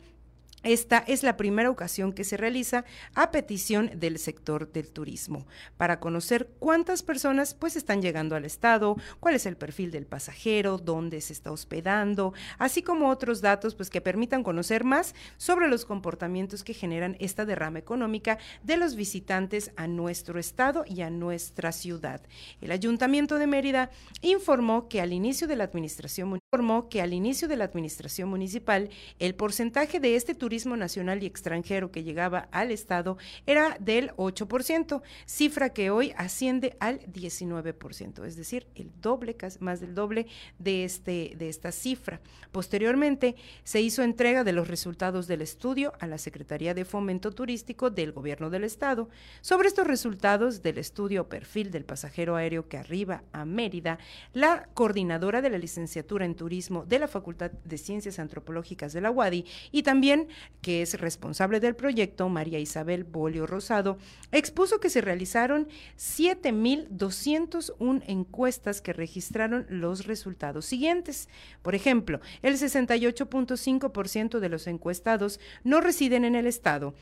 [0.63, 5.99] Esta es la primera ocasión que se realiza a petición del sector del turismo para
[5.99, 11.19] conocer cuántas personas pues están llegando al estado, cuál es el perfil del pasajero, dónde
[11.21, 16.63] se está hospedando, así como otros datos pues que permitan conocer más sobre los comportamientos
[16.63, 22.21] que generan esta derrama económica de los visitantes a nuestro estado y a nuestra ciudad.
[22.61, 23.89] El Ayuntamiento de Mérida
[24.21, 28.89] informó que al inicio de la administración informó que al inicio de la administración municipal
[29.17, 34.11] el porcentaje de este turismo turismo nacional y extranjero que llegaba al Estado era del
[34.17, 40.27] 8%, cifra que hoy asciende al 19%, es decir, el doble, más del doble
[40.59, 42.19] de, este, de esta cifra.
[42.51, 47.89] Posteriormente, se hizo entrega de los resultados del estudio a la Secretaría de Fomento Turístico
[47.89, 49.07] del Gobierno del Estado.
[49.39, 53.99] Sobre estos resultados del estudio perfil del pasajero aéreo que arriba a Mérida,
[54.33, 59.11] la coordinadora de la licenciatura en turismo de la Facultad de Ciencias Antropológicas de la
[59.11, 60.27] UADI y también
[60.61, 63.97] que es responsable del proyecto, María Isabel Bolio Rosado,
[64.31, 71.27] expuso que se realizaron 7.201 encuestas que registraron los resultados siguientes.
[71.61, 76.93] Por ejemplo, el 68.5% de los encuestados no residen en el Estado,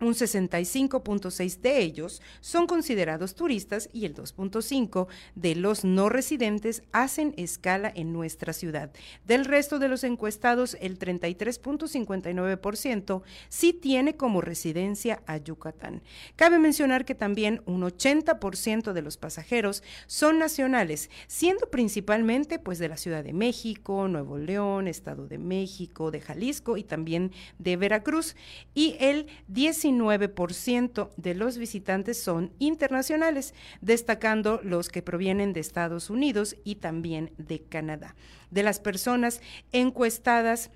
[0.00, 7.34] un 65.6 de ellos son considerados turistas y el 2.5 de los no residentes hacen
[7.36, 8.90] escala en nuestra ciudad.
[9.26, 16.02] Del resto de los encuestados, el 33.59% sí tiene como residencia a Yucatán.
[16.36, 22.88] Cabe mencionar que también un 80% de los pasajeros son nacionales, siendo principalmente pues de
[22.88, 28.36] la Ciudad de México, Nuevo León, Estado de México, de Jalisco y también de Veracruz
[28.74, 36.10] y el 10 19% de los visitantes son internacionales, destacando los que provienen de Estados
[36.10, 38.14] Unidos y también de Canadá.
[38.50, 39.40] De las personas
[39.72, 40.70] encuestadas,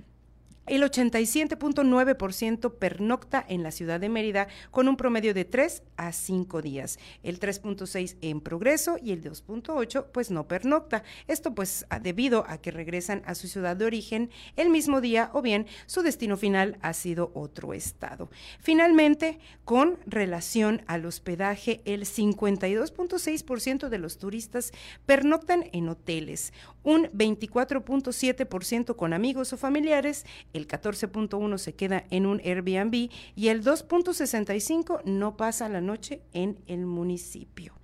[0.70, 6.62] el 87.9% pernocta en la ciudad de Mérida con un promedio de 3 a 5
[6.62, 7.00] días.
[7.24, 11.02] El 3.6 en progreso y el 2.8 pues no pernocta.
[11.26, 15.42] Esto pues debido a que regresan a su ciudad de origen el mismo día o
[15.42, 18.30] bien su destino final ha sido otro estado.
[18.60, 24.70] Finalmente, con relación al hospedaje, el 52.6% de los turistas
[25.04, 26.52] pernoctan en hoteles,
[26.83, 33.64] un 24.7% con amigos o familiares, el 14.1 se queda en un Airbnb y el
[33.64, 37.74] 2.65 no pasa la noche en el municipio.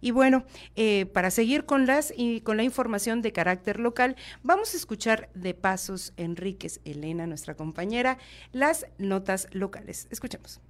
[0.00, 0.44] Y bueno,
[0.76, 5.30] eh, para seguir con, las, y con la información de carácter local, vamos a escuchar
[5.34, 8.18] de Pasos Enríquez, Elena, nuestra compañera,
[8.52, 10.06] las notas locales.
[10.10, 10.60] Escuchemos.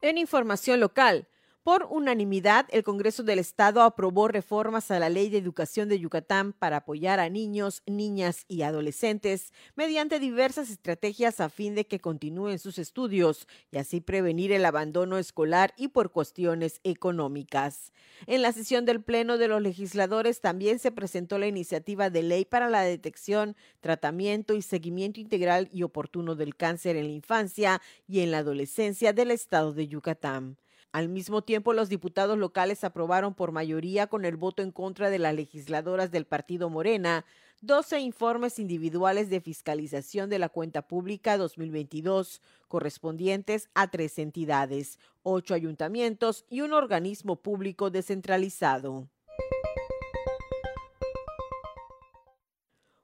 [0.00, 1.28] En información local,
[1.66, 6.52] por unanimidad, el Congreso del Estado aprobó reformas a la Ley de Educación de Yucatán
[6.52, 12.60] para apoyar a niños, niñas y adolescentes mediante diversas estrategias a fin de que continúen
[12.60, 17.92] sus estudios y así prevenir el abandono escolar y por cuestiones económicas.
[18.28, 22.44] En la sesión del Pleno de los legisladores también se presentó la iniciativa de ley
[22.44, 28.20] para la detección, tratamiento y seguimiento integral y oportuno del cáncer en la infancia y
[28.20, 30.58] en la adolescencia del Estado de Yucatán.
[30.96, 35.18] Al mismo tiempo, los diputados locales aprobaron por mayoría con el voto en contra de
[35.18, 37.26] las legisladoras del partido Morena
[37.60, 45.52] 12 informes individuales de fiscalización de la cuenta pública 2022 correspondientes a tres entidades, ocho
[45.52, 49.06] ayuntamientos y un organismo público descentralizado.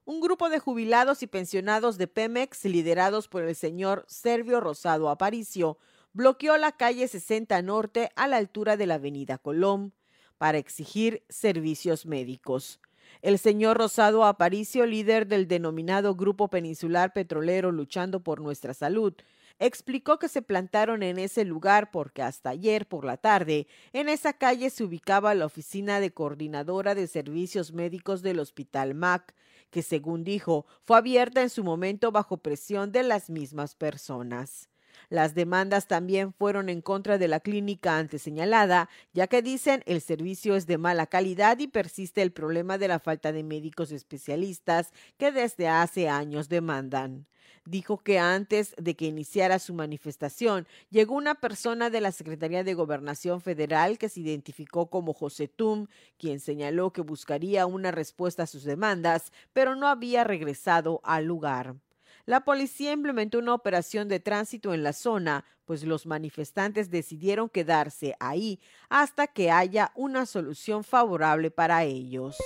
[0.06, 5.76] Un grupo de jubilados y pensionados de Pemex, liderados por el señor Servio Rosado Aparicio,
[6.12, 9.94] bloqueó la calle 60 Norte a la altura de la avenida Colón
[10.38, 12.80] para exigir servicios médicos.
[13.20, 19.14] El señor Rosado Aparicio, líder del denominado Grupo Peninsular Petrolero Luchando por Nuestra Salud,
[19.58, 24.32] explicó que se plantaron en ese lugar porque hasta ayer por la tarde en esa
[24.32, 29.34] calle se ubicaba la oficina de coordinadora de servicios médicos del Hospital MAC,
[29.70, 34.71] que según dijo fue abierta en su momento bajo presión de las mismas personas.
[35.12, 40.00] Las demandas también fueron en contra de la clínica antes señalada, ya que dicen el
[40.00, 44.90] servicio es de mala calidad y persiste el problema de la falta de médicos especialistas
[45.18, 47.26] que desde hace años demandan
[47.66, 52.72] dijo que antes de que iniciara su manifestación llegó una persona de la Secretaría de
[52.72, 55.88] Gobernación Federal que se identificó como José Tum,
[56.18, 61.76] quien señaló que buscaría una respuesta a sus demandas, pero no había regresado al lugar.
[62.24, 68.14] La policía implementó una operación de tránsito en la zona, pues los manifestantes decidieron quedarse
[68.20, 72.36] ahí hasta que haya una solución favorable para ellos.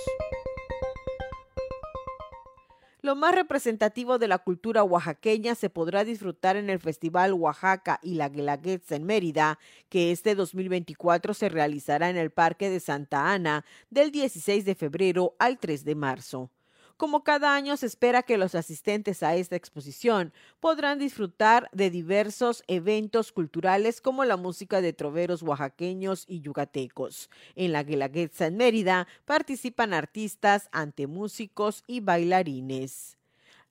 [3.01, 8.15] Lo más representativo de la cultura oaxaqueña se podrá disfrutar en el Festival Oaxaca y
[8.15, 9.59] la Guelaguetza en Mérida,
[9.89, 15.35] que este 2024 se realizará en el Parque de Santa Ana del 16 de febrero
[15.37, 16.51] al 3 de marzo.
[16.97, 22.63] Como cada año se espera que los asistentes a esta exposición podrán disfrutar de diversos
[22.65, 27.29] eventos culturales como la música de troveros oaxaqueños y yucatecos.
[27.55, 33.19] En la Guelaguetza en Mérida participan artistas, antemúsicos y bailarines.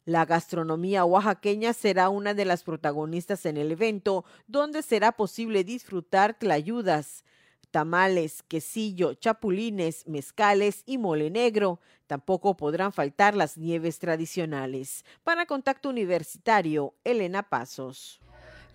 [0.05, 6.39] La gastronomía oaxaqueña será una de las protagonistas en el evento, donde será posible disfrutar
[6.39, 7.25] tlayudas,
[7.77, 11.79] tamales, quesillo, chapulines, mezcales y mole negro.
[12.07, 15.05] Tampoco podrán faltar las nieves tradicionales.
[15.23, 18.19] Para Contacto Universitario, Elena Pasos.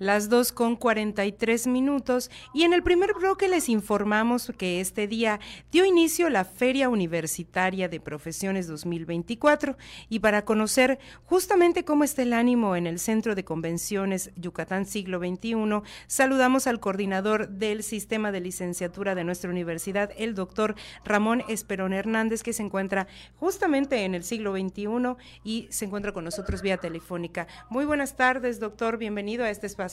[0.01, 5.39] Las 2 con 43 minutos y en el primer bloque les informamos que este día
[5.71, 9.77] dio inicio la Feria Universitaria de Profesiones 2024
[10.09, 15.19] y para conocer justamente cómo está el ánimo en el Centro de Convenciones Yucatán Siglo
[15.19, 20.73] XXI, saludamos al coordinador del Sistema de Licenciatura de nuestra universidad, el doctor
[21.05, 26.23] Ramón Esperón Hernández, que se encuentra justamente en el siglo XXI y se encuentra con
[26.23, 27.45] nosotros vía telefónica.
[27.69, 29.90] Muy buenas tardes, doctor, bienvenido a este espacio.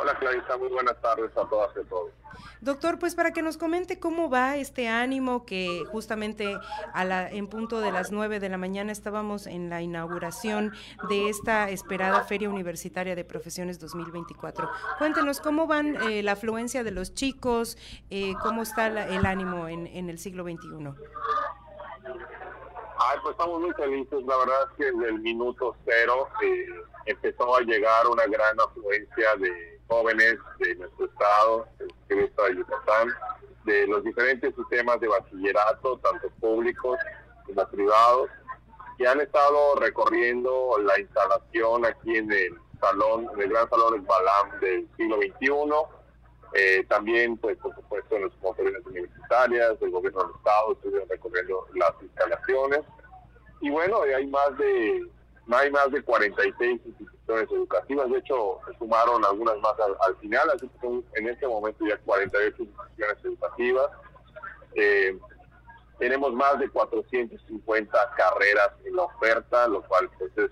[0.00, 2.10] Hola Clarisa, muy buenas tardes a todas y a todos.
[2.60, 6.56] Doctor, pues para que nos comente cómo va este ánimo que justamente
[6.92, 10.72] a la, en punto de las 9 de la mañana estábamos en la inauguración
[11.08, 14.68] de esta esperada Feria Universitaria de Profesiones 2024.
[14.98, 17.78] Cuéntenos cómo van eh, la afluencia de los chicos,
[18.10, 20.88] eh, cómo está el ánimo en, en el siglo XXI.
[22.96, 26.66] Ay, pues estamos muy felices, la verdad es que desde el minuto cero eh,
[27.06, 31.68] empezó a llegar una gran afluencia de jóvenes de nuestro estado,
[32.08, 33.08] del estado de Yucatán,
[33.64, 36.98] de los diferentes sistemas de bachillerato, tanto públicos
[37.46, 38.30] como privados,
[38.98, 44.60] que han estado recorriendo la instalación aquí en el salón, en el gran salón Balam
[44.60, 45.50] del siglo XXI.
[46.56, 51.66] Eh, también, pues, por supuesto, en las conferencias universitarias, del gobierno del Estado, estuvieron recorriendo
[51.74, 52.80] las instalaciones.
[53.60, 55.04] Y bueno, hay más de
[55.46, 59.74] no hay más de 46 instituciones educativas, de hecho se sumaron algunas más
[60.06, 63.90] al, final, así que son en este momento ya 48 instituciones educativas.
[64.74, 65.18] Eh,
[65.98, 70.50] tenemos más de 450 carreras en la oferta, lo cual pues, es,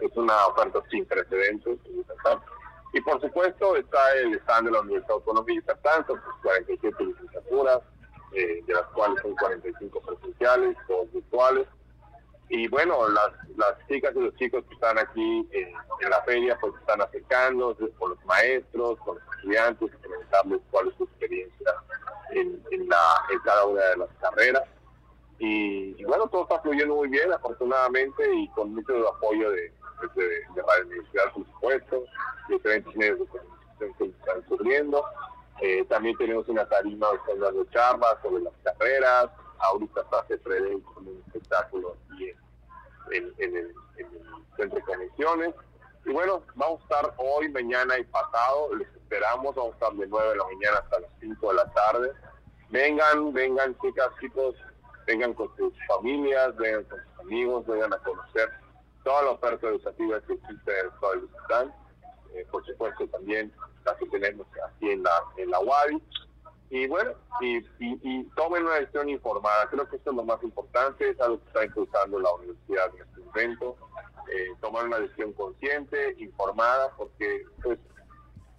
[0.00, 1.78] es una oferta sin precedentes.
[2.92, 7.80] Y por supuesto está el stand de la Universidad Autónoma de Yucatán, son 47 licenciaturas,
[8.32, 11.66] eh, de las cuales son 45 presenciales, todos virtuales.
[12.48, 16.74] Y bueno, las, las chicas y los chicos que están aquí en la feria pues
[16.80, 21.74] están acercando con los maestros, con los estudiantes, preguntarles cuál es su experiencia
[22.30, 24.62] en, en, la, en cada una de las carreras.
[25.38, 29.72] Y, bueno, todo está fluyendo muy bien, afortunadamente, y con mucho apoyo de,
[30.14, 32.04] de, de la universidad, por supuesto,
[32.48, 35.04] diferentes medios de comunicación que están ocurriendo.
[35.60, 39.30] Eh, también tenemos una tarima están dando charlas sobre las carreras.
[39.58, 41.96] Ahorita está se prevé con un espectáculo
[43.10, 43.74] en, en, el,
[44.56, 45.54] centro de conexiones.
[46.04, 48.74] Y bueno, vamos a estar hoy, mañana y pasado.
[48.76, 49.54] Les esperamos.
[49.54, 52.12] Vamos a estar de 9 de la mañana hasta las 5 de la tarde.
[52.70, 54.54] Vengan, vengan, chicas, chicos.
[55.06, 58.50] Vengan con sus familias, vengan con sus amigos, vengan a conocer
[59.04, 63.52] toda la oferta educativa que existe en el estado de eh, por supuesto también
[63.84, 66.02] la que tenemos aquí en la, en la UADI.
[66.70, 69.68] Y bueno, y, y, tomen una decisión informada.
[69.68, 73.02] Creo que esto es lo más importante, es algo que está impulsando la universidad en
[73.02, 73.76] este momento.
[74.32, 77.78] Eh, tomar una decisión consciente, informada, porque pues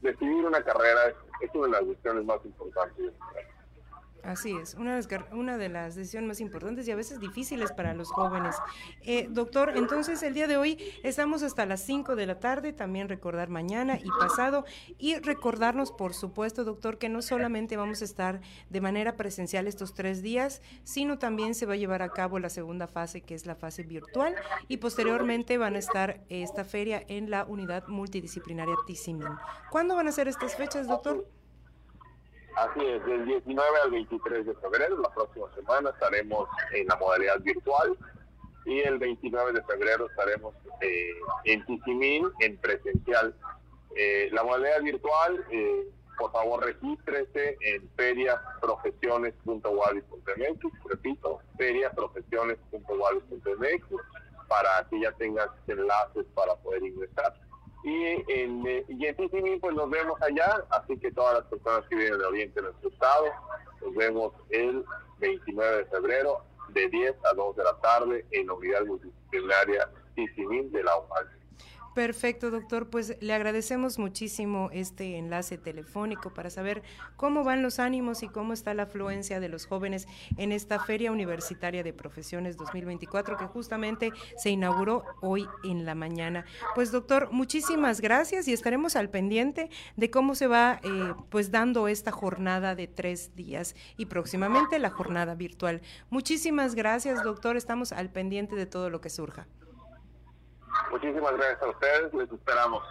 [0.02, 3.14] decidir una carrera es, es una de las decisiones más importantes.
[4.26, 7.72] Así es, una de, las, una de las decisiones más importantes y a veces difíciles
[7.72, 8.56] para los jóvenes.
[9.02, 13.08] Eh, doctor, entonces el día de hoy estamos hasta las 5 de la tarde, también
[13.08, 14.66] recordar mañana y pasado
[14.98, 19.94] y recordarnos, por supuesto, doctor, que no solamente vamos a estar de manera presencial estos
[19.94, 23.46] tres días, sino también se va a llevar a cabo la segunda fase, que es
[23.46, 24.34] la fase virtual,
[24.68, 29.28] y posteriormente van a estar esta feria en la unidad multidisciplinaria Tisimin.
[29.70, 31.28] ¿Cuándo van a ser estas fechas, doctor?
[32.56, 37.42] Así es, del 19 al 23 de febrero, la próxima semana estaremos en la modalidad
[37.42, 37.98] virtual
[38.66, 43.36] y el 29 de febrero estaremos eh, en Tizimín en presencial.
[43.98, 53.86] Eh, la modalidad virtual, eh, por favor regístrese en feriaprofesiones.wadi.mx, repito, feriaprofesiones.wadi.mx
[54.48, 57.34] para que ya tengas enlaces para poder ingresar.
[57.86, 62.18] Y en, y en pues nos vemos allá, así que todas las personas que vienen
[62.18, 63.26] de Oriente en nuestro estado,
[63.80, 64.84] nos vemos el
[65.20, 70.72] 29 de febrero de 10 a 2 de la tarde en la unidad multidisciplinaria Tizimín
[70.72, 71.35] de la UAL.
[71.96, 72.90] Perfecto, doctor.
[72.90, 76.84] Pues le agradecemos muchísimo este enlace telefónico para saber
[77.16, 81.14] cómo van los ánimos y cómo está la afluencia de los jóvenes en esta Feria
[81.14, 86.44] Universitaria de Profesiones 2024 que justamente se inauguró hoy en la mañana.
[86.76, 91.88] Pues doctor, muchísimas gracias y estaremos al pendiente de cómo se va eh, pues dando
[91.88, 95.82] esta jornada de tres días y próximamente la jornada virtual.
[96.10, 97.56] Muchísimas gracias, doctor.
[97.56, 99.48] Estamos al pendiente de todo lo que surja.
[100.92, 102.84] Muchísimas gracias a ustedes, les esperamos.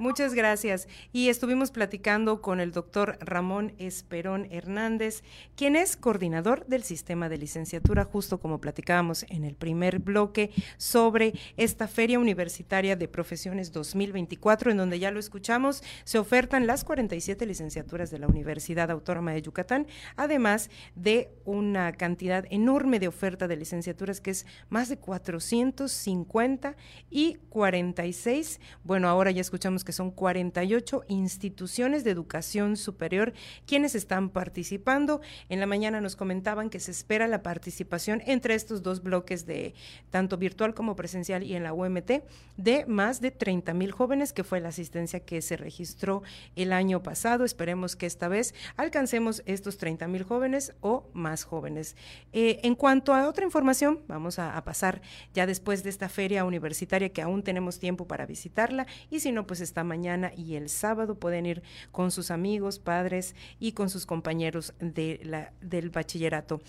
[0.00, 0.88] Muchas gracias.
[1.12, 5.22] Y estuvimos platicando con el doctor Ramón Esperón Hernández,
[5.56, 11.34] quien es coordinador del sistema de licenciatura, justo como platicábamos en el primer bloque, sobre
[11.58, 17.44] esta Feria Universitaria de Profesiones 2024, en donde ya lo escuchamos, se ofertan las 47
[17.44, 19.86] licenciaturas de la Universidad Autónoma de Yucatán,
[20.16, 26.74] además de una cantidad enorme de oferta de licenciaturas que es más de 450
[27.10, 28.60] y 46.
[28.82, 33.32] Bueno, ahora ya escuchamos que son 48 instituciones de educación superior
[33.66, 35.20] quienes están participando.
[35.48, 39.74] En la mañana nos comentaban que se espera la participación entre estos dos bloques de
[40.10, 42.10] tanto virtual como presencial y en la UMT
[42.56, 46.22] de más de 30 mil jóvenes, que fue la asistencia que se registró
[46.56, 47.44] el año pasado.
[47.44, 51.96] Esperemos que esta vez alcancemos estos 30 mil jóvenes o más jóvenes.
[52.32, 55.00] Eh, en cuanto a otra información, vamos a, a pasar
[55.34, 59.46] ya después de esta feria universitaria que aún tenemos tiempo para visitarla y si no,
[59.46, 61.62] pues está mañana y el sábado pueden ir
[61.92, 66.60] con sus amigos, padres y con sus compañeros de la, del bachillerato.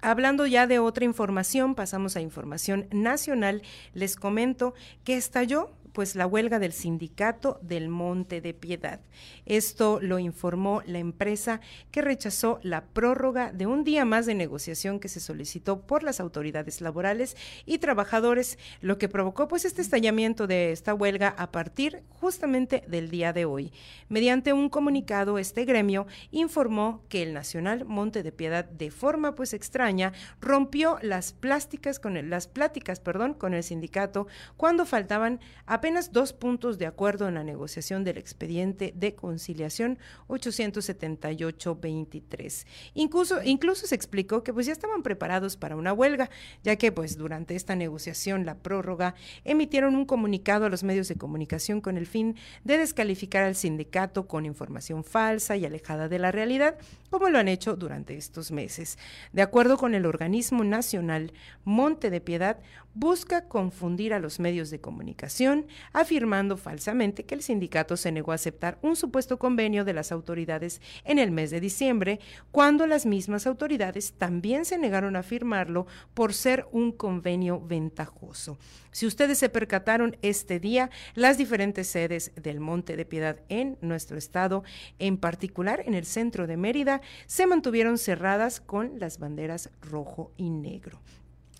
[0.00, 3.62] Hablando ya de otra información, pasamos a información nacional.
[3.94, 9.00] Les comento que estalló pues la huelga del sindicato del Monte de Piedad.
[9.46, 11.60] Esto lo informó la empresa
[11.92, 16.18] que rechazó la prórroga de un día más de negociación que se solicitó por las
[16.18, 22.02] autoridades laborales y trabajadores, lo que provocó pues este estallamiento de esta huelga a partir
[22.08, 23.72] justamente del día de hoy.
[24.08, 29.54] Mediante un comunicado, este gremio informó que el Nacional Monte de Piedad de forma pues
[29.54, 34.26] extraña rompió las plásticas con el, las pláticas, perdón, con el sindicato
[34.56, 39.98] cuando faltaban a apenas dos puntos de acuerdo en la negociación del expediente de conciliación
[40.28, 42.64] 878-23.
[42.94, 46.30] Incluso, incluso se explicó que pues ya estaban preparados para una huelga,
[46.62, 49.14] ya que pues durante esta negociación, la prórroga,
[49.44, 54.26] emitieron un comunicado a los medios de comunicación con el fin de descalificar al sindicato
[54.26, 56.78] con información falsa y alejada de la realidad,
[57.10, 58.96] como lo han hecho durante estos meses.
[59.34, 62.58] De acuerdo con el organismo nacional Monte de Piedad,
[62.94, 68.36] busca confundir a los medios de comunicación, afirmando falsamente que el sindicato se negó a
[68.36, 72.20] aceptar un supuesto convenio de las autoridades en el mes de diciembre,
[72.50, 78.58] cuando las mismas autoridades también se negaron a firmarlo por ser un convenio ventajoso.
[78.90, 84.16] Si ustedes se percataron este día, las diferentes sedes del Monte de Piedad en nuestro
[84.16, 84.62] estado,
[84.98, 90.50] en particular en el centro de Mérida, se mantuvieron cerradas con las banderas rojo y
[90.50, 91.00] negro.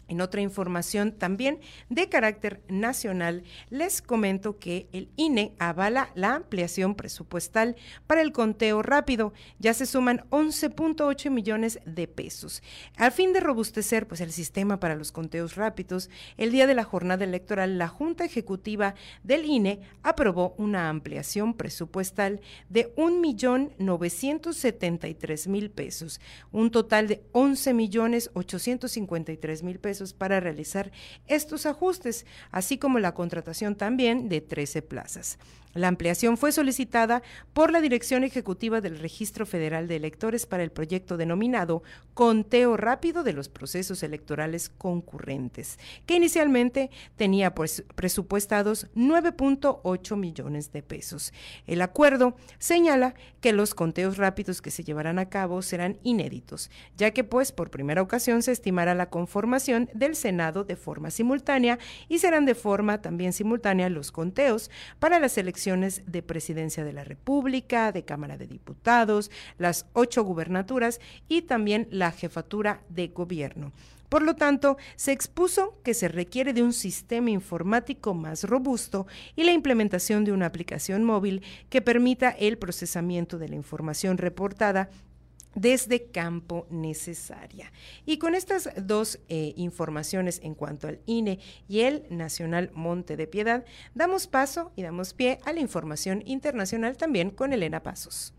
[0.09, 6.95] En otra información también de carácter nacional, les comento que el INE avala la ampliación
[6.95, 7.77] presupuestal
[8.07, 9.33] para el conteo rápido.
[9.59, 12.63] Ya se suman 11.8 millones de pesos.
[12.97, 16.85] Al fin de robustecer pues, el sistema para los conteos rápidos, el día de la
[16.85, 26.21] jornada electoral, la Junta Ejecutiva del INE aprobó una ampliación presupuestal de 1.973.000 pesos,
[26.53, 30.93] un total de 11.853.000 pesos para realizar
[31.27, 35.39] estos ajustes, así como la contratación también de 13 plazas.
[35.75, 37.23] La ampliación fue solicitada
[37.53, 41.83] por la Dirección Ejecutiva del Registro Federal de Electores para el proyecto denominado
[42.15, 50.83] Conteo Rápido de los Procesos Electorales Concurrentes, que inicialmente tenía pues, presupuestados 9.8 millones de
[50.85, 51.33] pesos.
[51.67, 57.11] El acuerdo señala que los conteos rápidos que se llevarán a cabo serán inéditos, ya
[57.11, 62.21] que pues por primera ocasión se estimará la conformación del Senado de forma simultánea y
[62.21, 64.71] serán de forma también simultánea los conteos
[65.01, 71.01] para las elecciones de presidencia de la República, de Cámara de Diputados, las ocho gubernaturas
[71.27, 73.73] y también la jefatura de gobierno.
[74.11, 79.07] Por lo tanto, se expuso que se requiere de un sistema informático más robusto
[79.37, 84.91] y la implementación de una aplicación móvil que permita el procesamiento de la información reportada
[85.55, 87.73] desde campo necesaria.
[88.07, 91.39] Y con estas dos eh, informaciones en cuanto al INE
[91.69, 96.97] y el Nacional Monte de Piedad, damos paso y damos pie a la información internacional
[96.97, 98.35] también con Elena Pasos.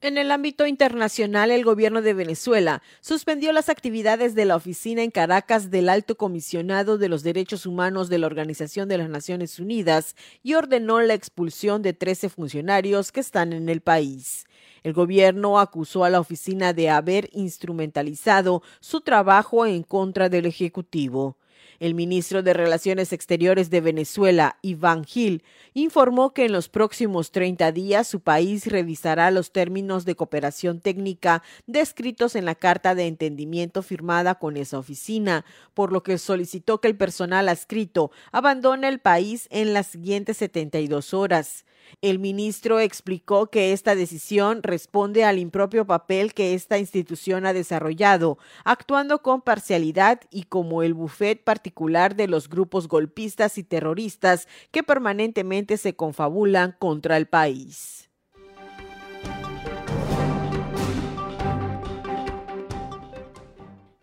[0.00, 5.10] En el ámbito internacional, el gobierno de Venezuela suspendió las actividades de la oficina en
[5.10, 10.14] Caracas del Alto Comisionado de los Derechos Humanos de la Organización de las Naciones Unidas
[10.44, 14.46] y ordenó la expulsión de 13 funcionarios que están en el país.
[14.84, 21.37] El gobierno acusó a la oficina de haber instrumentalizado su trabajo en contra del Ejecutivo.
[21.80, 27.70] El ministro de Relaciones Exteriores de Venezuela, Iván Gil, informó que en los próximos 30
[27.70, 33.82] días su país revisará los términos de cooperación técnica descritos en la Carta de Entendimiento
[33.82, 39.46] firmada con esa oficina, por lo que solicitó que el personal adscrito abandone el país
[39.50, 41.64] en las siguientes 72 horas.
[42.02, 48.38] El ministro explicó que esta decisión responde al impropio papel que esta institución ha desarrollado,
[48.64, 54.82] actuando con parcialidad y como el bufet particular de los grupos golpistas y terroristas que
[54.82, 58.07] permanentemente se confabulan contra el país.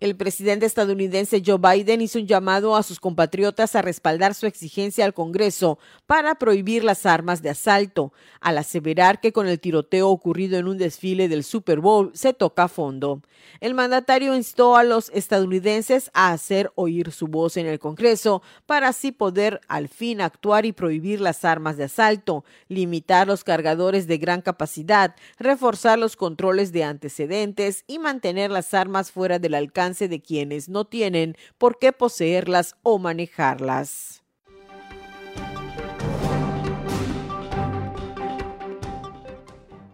[0.02, 5.06] El presidente estadounidense Joe Biden hizo un llamado a sus compatriotas a respaldar su exigencia
[5.06, 10.58] al Congreso para prohibir las armas de asalto, al aseverar que con el tiroteo ocurrido
[10.58, 13.22] en un desfile del Super Bowl se toca a fondo.
[13.62, 18.90] El mandatario instó a los estadounidenses a hacer oír su voz en el Congreso para
[18.90, 24.18] así poder al fin actuar y prohibir las armas de asalto, limitar los cargadores de
[24.18, 30.22] gran capacidad, reforzar los controles de antecedentes y mantener las armas fuera del alcance de
[30.22, 34.24] quienes no tienen por qué poseerlas o manejarlas.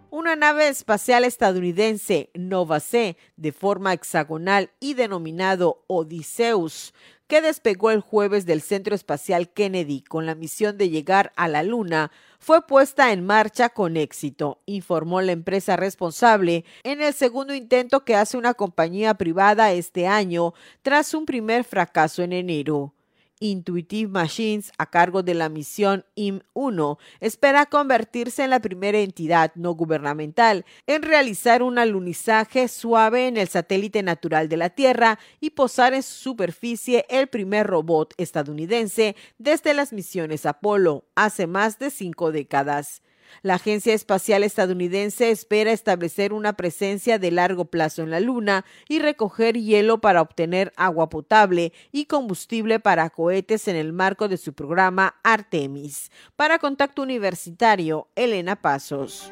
[0.10, 6.94] Una nave espacial estadounidense Nova C de forma hexagonal y denominado Odysseus
[7.28, 11.64] que despegó el jueves del Centro Espacial Kennedy con la misión de llegar a la
[11.64, 12.12] Luna,
[12.42, 18.16] fue puesta en marcha con éxito, informó la empresa responsable en el segundo intento que
[18.16, 22.96] hace una compañía privada este año tras un primer fracaso en enero.
[23.42, 29.74] Intuitive Machines, a cargo de la misión IM-1, espera convertirse en la primera entidad no
[29.74, 35.94] gubernamental en realizar un alunizaje suave en el satélite natural de la Tierra y posar
[35.94, 42.32] en su superficie el primer robot estadounidense desde las misiones Apolo hace más de cinco
[42.32, 43.02] décadas.
[43.42, 49.00] La Agencia Espacial Estadounidense espera establecer una presencia de largo plazo en la Luna y
[49.00, 54.54] recoger hielo para obtener agua potable y combustible para cohetes en el marco de su
[54.54, 56.12] programa Artemis.
[56.36, 59.32] Para Contacto Universitario, Elena Pasos.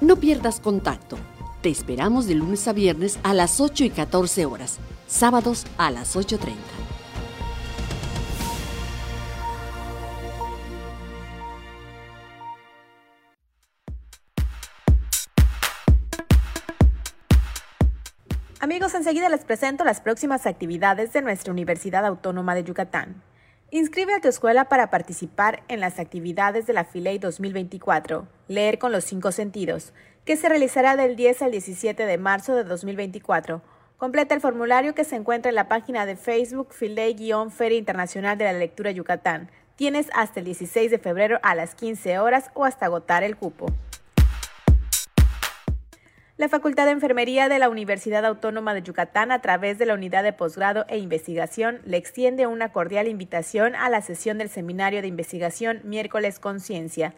[0.00, 1.18] No pierdas contacto.
[1.62, 6.16] Te esperamos de lunes a viernes a las 8 y 14 horas sábados a las
[6.16, 6.54] 8.30.
[18.60, 23.22] Amigos, enseguida les presento las próximas actividades de nuestra Universidad Autónoma de Yucatán.
[23.72, 28.90] Inscribe a tu escuela para participar en las actividades de la FILEI 2024, Leer con
[28.90, 29.92] los cinco sentidos,
[30.24, 33.62] que se realizará del 10 al 17 de marzo de 2024
[34.00, 38.54] Completa el formulario que se encuentra en la página de Facebook Filey-Feria Internacional de la
[38.54, 39.50] Lectura Yucatán.
[39.76, 43.66] Tienes hasta el 16 de febrero a las 15 horas o hasta agotar el cupo.
[46.38, 50.22] La Facultad de Enfermería de la Universidad Autónoma de Yucatán, a través de la Unidad
[50.22, 55.08] de Posgrado e Investigación, le extiende una cordial invitación a la sesión del Seminario de
[55.08, 57.12] Investigación Miércoles Conciencia,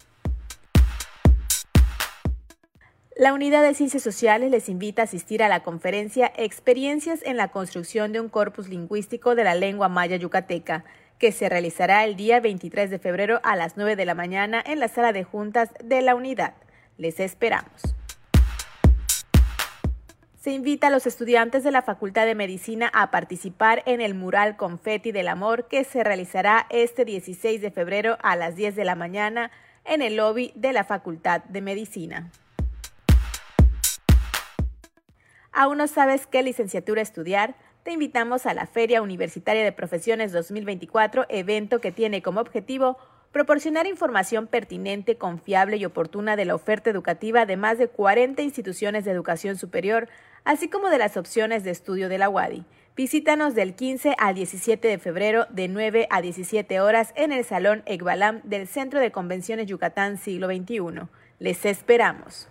[3.19, 7.49] La Unidad de Ciencias Sociales les invita a asistir a la conferencia Experiencias en la
[7.49, 10.85] construcción de un corpus lingüístico de la lengua maya yucateca,
[11.19, 14.81] que se realizará el día 23 de febrero a las 9 de la mañana en
[14.81, 16.57] la sala de juntas de la unidad.
[16.99, 17.95] Les esperamos.
[20.39, 24.59] Se invita a los estudiantes de la Facultad de Medicina a participar en el mural
[24.59, 28.95] Confeti del Amor que se realizará este 16 de febrero a las 10 de la
[28.95, 29.51] mañana
[29.87, 32.31] en el lobby de la Facultad de Medicina.
[35.59, 37.55] ¿Aún no sabes qué licenciatura estudiar?
[37.83, 42.99] Te invitamos a la Feria Universitaria de Profesiones 2024, evento que tiene como objetivo
[43.33, 49.07] proporcionar información pertinente, confiable y oportuna de la oferta educativa de más de 40 instituciones
[49.07, 50.11] de educación superior,
[50.45, 52.67] así como de las opciones de estudio de la UADI.
[52.95, 57.83] Visítanos del 15 al 17 de febrero de 9 a 17 horas en el Salón
[57.87, 61.09] Egbalam del Centro de Convenciones Yucatán Siglo XXI.
[61.39, 62.51] Les esperamos.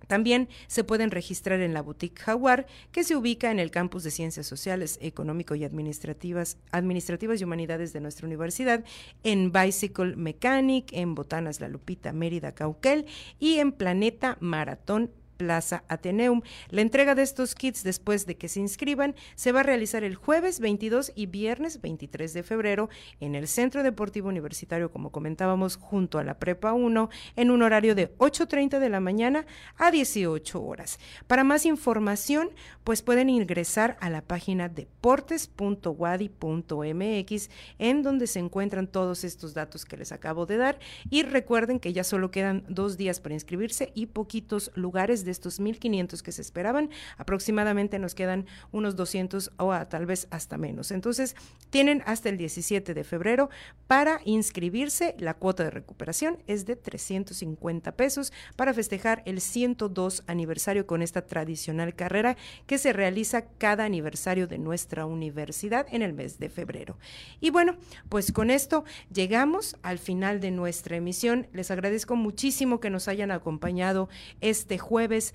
[0.06, 4.10] También se pueden registrar en la Boutique Jaguar, que se ubica en el campus de
[4.10, 8.84] Ciencias Sociales, Económico y Administrativas, Administrativas y Humanidades de nuestra universidad,
[9.22, 13.06] en Bicycle Mechanic, en Botanas La Lupita, Mérida, Cauquel
[13.38, 16.42] y en Planeta Maratón Plaza Ateneum.
[16.68, 20.14] La entrega de estos kits después de que se inscriban se va a realizar el
[20.14, 22.88] jueves 22 y viernes 23 de febrero
[23.20, 27.94] en el Centro Deportivo Universitario, como comentábamos, junto a la Prepa 1, en un horario
[27.94, 30.98] de 8.30 de la mañana a 18 horas.
[31.26, 32.50] Para más información,
[32.84, 39.96] pues pueden ingresar a la página deportes.wadi.mx, en donde se encuentran todos estos datos que
[39.96, 40.78] les acabo de dar.
[41.10, 45.60] Y recuerden que ya solo quedan dos días para inscribirse y poquitos lugares de estos
[45.60, 50.90] 1.500 que se esperaban, aproximadamente nos quedan unos 200 o tal vez hasta menos.
[50.90, 51.34] Entonces,
[51.70, 53.50] tienen hasta el 17 de febrero
[53.86, 55.14] para inscribirse.
[55.18, 61.26] La cuota de recuperación es de 350 pesos para festejar el 102 aniversario con esta
[61.26, 66.98] tradicional carrera que se realiza cada aniversario de nuestra universidad en el mes de febrero.
[67.40, 67.76] Y bueno,
[68.08, 71.48] pues con esto llegamos al final de nuestra emisión.
[71.52, 74.08] Les agradezco muchísimo que nos hayan acompañado
[74.40, 74.78] este
[75.12, 75.34] jueves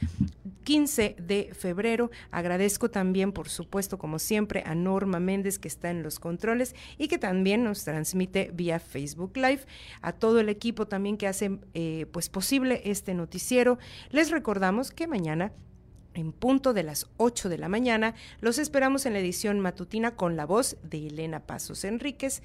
[0.64, 2.10] 15 de febrero.
[2.32, 7.08] Agradezco también, por supuesto, como siempre, a Norma Méndez que está en los controles y
[7.08, 9.62] que también nos transmite vía Facebook Live,
[10.02, 13.78] a todo el equipo también que hace eh, pues posible este noticiero.
[14.10, 15.52] Les recordamos que mañana
[16.16, 18.16] en punto de las 8 de la mañana.
[18.42, 22.42] Los esperamos en la edición matutina con la voz de Elena Pasos Enríquez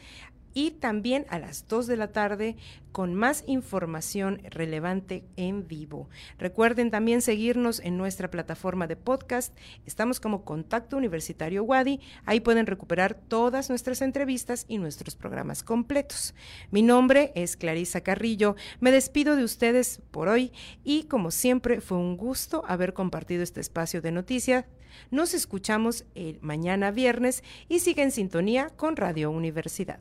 [0.55, 2.57] y también a las 2 de la tarde
[2.93, 6.09] con más información relevante en vivo.
[6.39, 9.57] Recuerden también seguirnos en nuestra plataforma de podcast.
[9.87, 12.01] Estamos como Contacto Universitario Wadi.
[12.27, 16.35] Ahí pueden recuperar todas nuestras entrevistas y nuestros programas completos.
[16.71, 18.57] Mi nombre es Clarisa Carrillo.
[18.81, 20.53] Me despido de ustedes por hoy
[20.85, 24.67] y como siempre fue un gusto haber compartido este espacio de noticias.
[25.11, 30.01] Nos escuchamos el mañana viernes y sigue en sintonía con Radio Universidad.